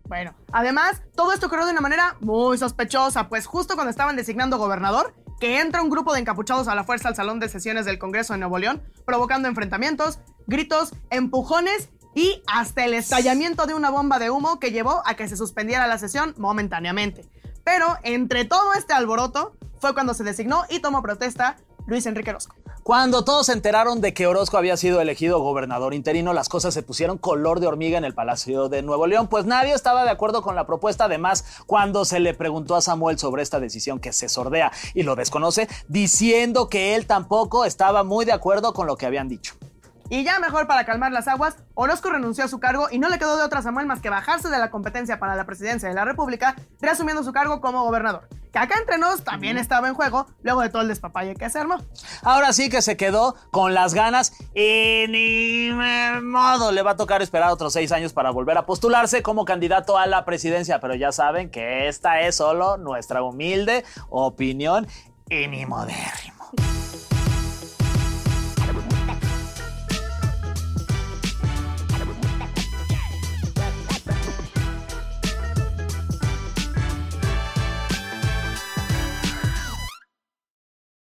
Bueno, 0.08 0.32
además, 0.52 1.02
todo 1.14 1.34
esto 1.34 1.48
ocurrió 1.48 1.66
de 1.66 1.72
una 1.72 1.82
manera 1.82 2.16
muy 2.20 2.56
sospechosa, 2.56 3.28
pues 3.28 3.44
justo 3.44 3.74
cuando 3.74 3.90
estaban 3.90 4.16
designando 4.16 4.56
gobernador, 4.56 5.12
que 5.38 5.60
entra 5.60 5.82
un 5.82 5.90
grupo 5.90 6.14
de 6.14 6.20
encapuchados 6.20 6.66
a 6.66 6.74
la 6.74 6.84
fuerza 6.84 7.08
al 7.08 7.14
salón 7.14 7.40
de 7.40 7.50
sesiones 7.50 7.84
del 7.84 7.98
Congreso 7.98 8.32
de 8.32 8.38
Nuevo 8.38 8.56
León, 8.56 8.82
provocando 9.04 9.48
enfrentamientos, 9.48 10.18
gritos, 10.46 10.94
empujones 11.10 11.90
y 12.14 12.42
hasta 12.46 12.84
el 12.84 12.94
estallamiento 12.94 13.66
de 13.66 13.74
una 13.74 13.90
bomba 13.90 14.18
de 14.18 14.30
humo 14.30 14.58
que 14.58 14.72
llevó 14.72 15.02
a 15.04 15.14
que 15.14 15.28
se 15.28 15.36
suspendiera 15.36 15.86
la 15.86 15.98
sesión 15.98 16.34
momentáneamente. 16.38 17.28
Pero 17.64 17.96
entre 18.02 18.44
todo 18.44 18.72
este 18.74 18.92
alboroto 18.92 19.52
fue 19.78 19.94
cuando 19.94 20.14
se 20.14 20.24
designó 20.24 20.64
y 20.68 20.80
tomó 20.80 21.02
protesta 21.02 21.56
Luis 21.86 22.06
Enrique 22.06 22.30
Orozco. 22.30 22.54
Cuando 22.82 23.24
todos 23.24 23.46
se 23.46 23.52
enteraron 23.52 24.00
de 24.00 24.14
que 24.14 24.26
Orozco 24.26 24.56
había 24.56 24.76
sido 24.76 25.00
elegido 25.02 25.38
gobernador 25.40 25.92
interino, 25.92 26.32
las 26.32 26.48
cosas 26.48 26.72
se 26.72 26.82
pusieron 26.82 27.18
color 27.18 27.60
de 27.60 27.66
hormiga 27.66 27.98
en 27.98 28.04
el 28.04 28.14
Palacio 28.14 28.70
de 28.70 28.82
Nuevo 28.82 29.06
León, 29.06 29.28
pues 29.28 29.44
nadie 29.44 29.74
estaba 29.74 30.04
de 30.04 30.10
acuerdo 30.10 30.40
con 30.40 30.56
la 30.56 30.66
propuesta. 30.66 31.04
Además, 31.04 31.44
cuando 31.66 32.06
se 32.06 32.20
le 32.20 32.32
preguntó 32.32 32.76
a 32.76 32.80
Samuel 32.80 33.18
sobre 33.18 33.42
esta 33.42 33.60
decisión 33.60 34.00
que 34.00 34.14
se 34.14 34.30
sordea 34.30 34.72
y 34.94 35.02
lo 35.02 35.14
desconoce, 35.14 35.68
diciendo 35.88 36.68
que 36.68 36.94
él 36.94 37.06
tampoco 37.06 37.66
estaba 37.66 38.02
muy 38.02 38.24
de 38.24 38.32
acuerdo 38.32 38.72
con 38.72 38.86
lo 38.86 38.96
que 38.96 39.06
habían 39.06 39.28
dicho. 39.28 39.54
Y 40.10 40.24
ya 40.24 40.40
mejor 40.40 40.66
para 40.66 40.84
calmar 40.84 41.12
las 41.12 41.28
aguas, 41.28 41.56
Orozco 41.74 42.10
renunció 42.10 42.44
a 42.44 42.48
su 42.48 42.58
cargo 42.58 42.88
y 42.90 42.98
no 42.98 43.08
le 43.08 43.18
quedó 43.20 43.36
de 43.36 43.44
otra 43.44 43.60
a 43.60 43.62
Samuel 43.62 43.86
más 43.86 44.00
que 44.00 44.10
bajarse 44.10 44.48
de 44.48 44.58
la 44.58 44.68
competencia 44.68 45.20
para 45.20 45.36
la 45.36 45.46
presidencia 45.46 45.88
de 45.88 45.94
la 45.94 46.04
República, 46.04 46.56
reasumiendo 46.80 47.22
su 47.22 47.32
cargo 47.32 47.60
como 47.60 47.84
gobernador. 47.84 48.28
Que 48.52 48.58
acá 48.58 48.74
entre 48.80 48.98
nos 48.98 49.22
también 49.22 49.56
estaba 49.56 49.86
en 49.86 49.94
juego, 49.94 50.26
luego 50.42 50.62
de 50.62 50.68
todo 50.68 50.82
el 50.82 50.88
despapalle 50.88 51.36
que 51.36 51.48
se 51.48 51.60
armó. 51.60 51.78
Ahora 52.22 52.52
sí 52.52 52.68
que 52.68 52.82
se 52.82 52.96
quedó 52.96 53.36
con 53.52 53.72
las 53.72 53.94
ganas 53.94 54.32
y 54.52 55.04
ni 55.08 55.70
modo 56.20 56.72
le 56.72 56.82
va 56.82 56.92
a 56.92 56.96
tocar 56.96 57.22
esperar 57.22 57.52
otros 57.52 57.72
seis 57.72 57.92
años 57.92 58.12
para 58.12 58.30
volver 58.30 58.58
a 58.58 58.66
postularse 58.66 59.22
como 59.22 59.44
candidato 59.44 59.96
a 59.96 60.08
la 60.08 60.24
presidencia. 60.24 60.80
Pero 60.80 60.96
ya 60.96 61.12
saben 61.12 61.50
que 61.50 61.86
esta 61.86 62.22
es 62.22 62.34
solo 62.34 62.76
nuestra 62.76 63.22
humilde 63.22 63.84
opinión 64.08 64.88
y 65.28 65.46
ni 65.46 65.64
modérrimo. 65.66 66.50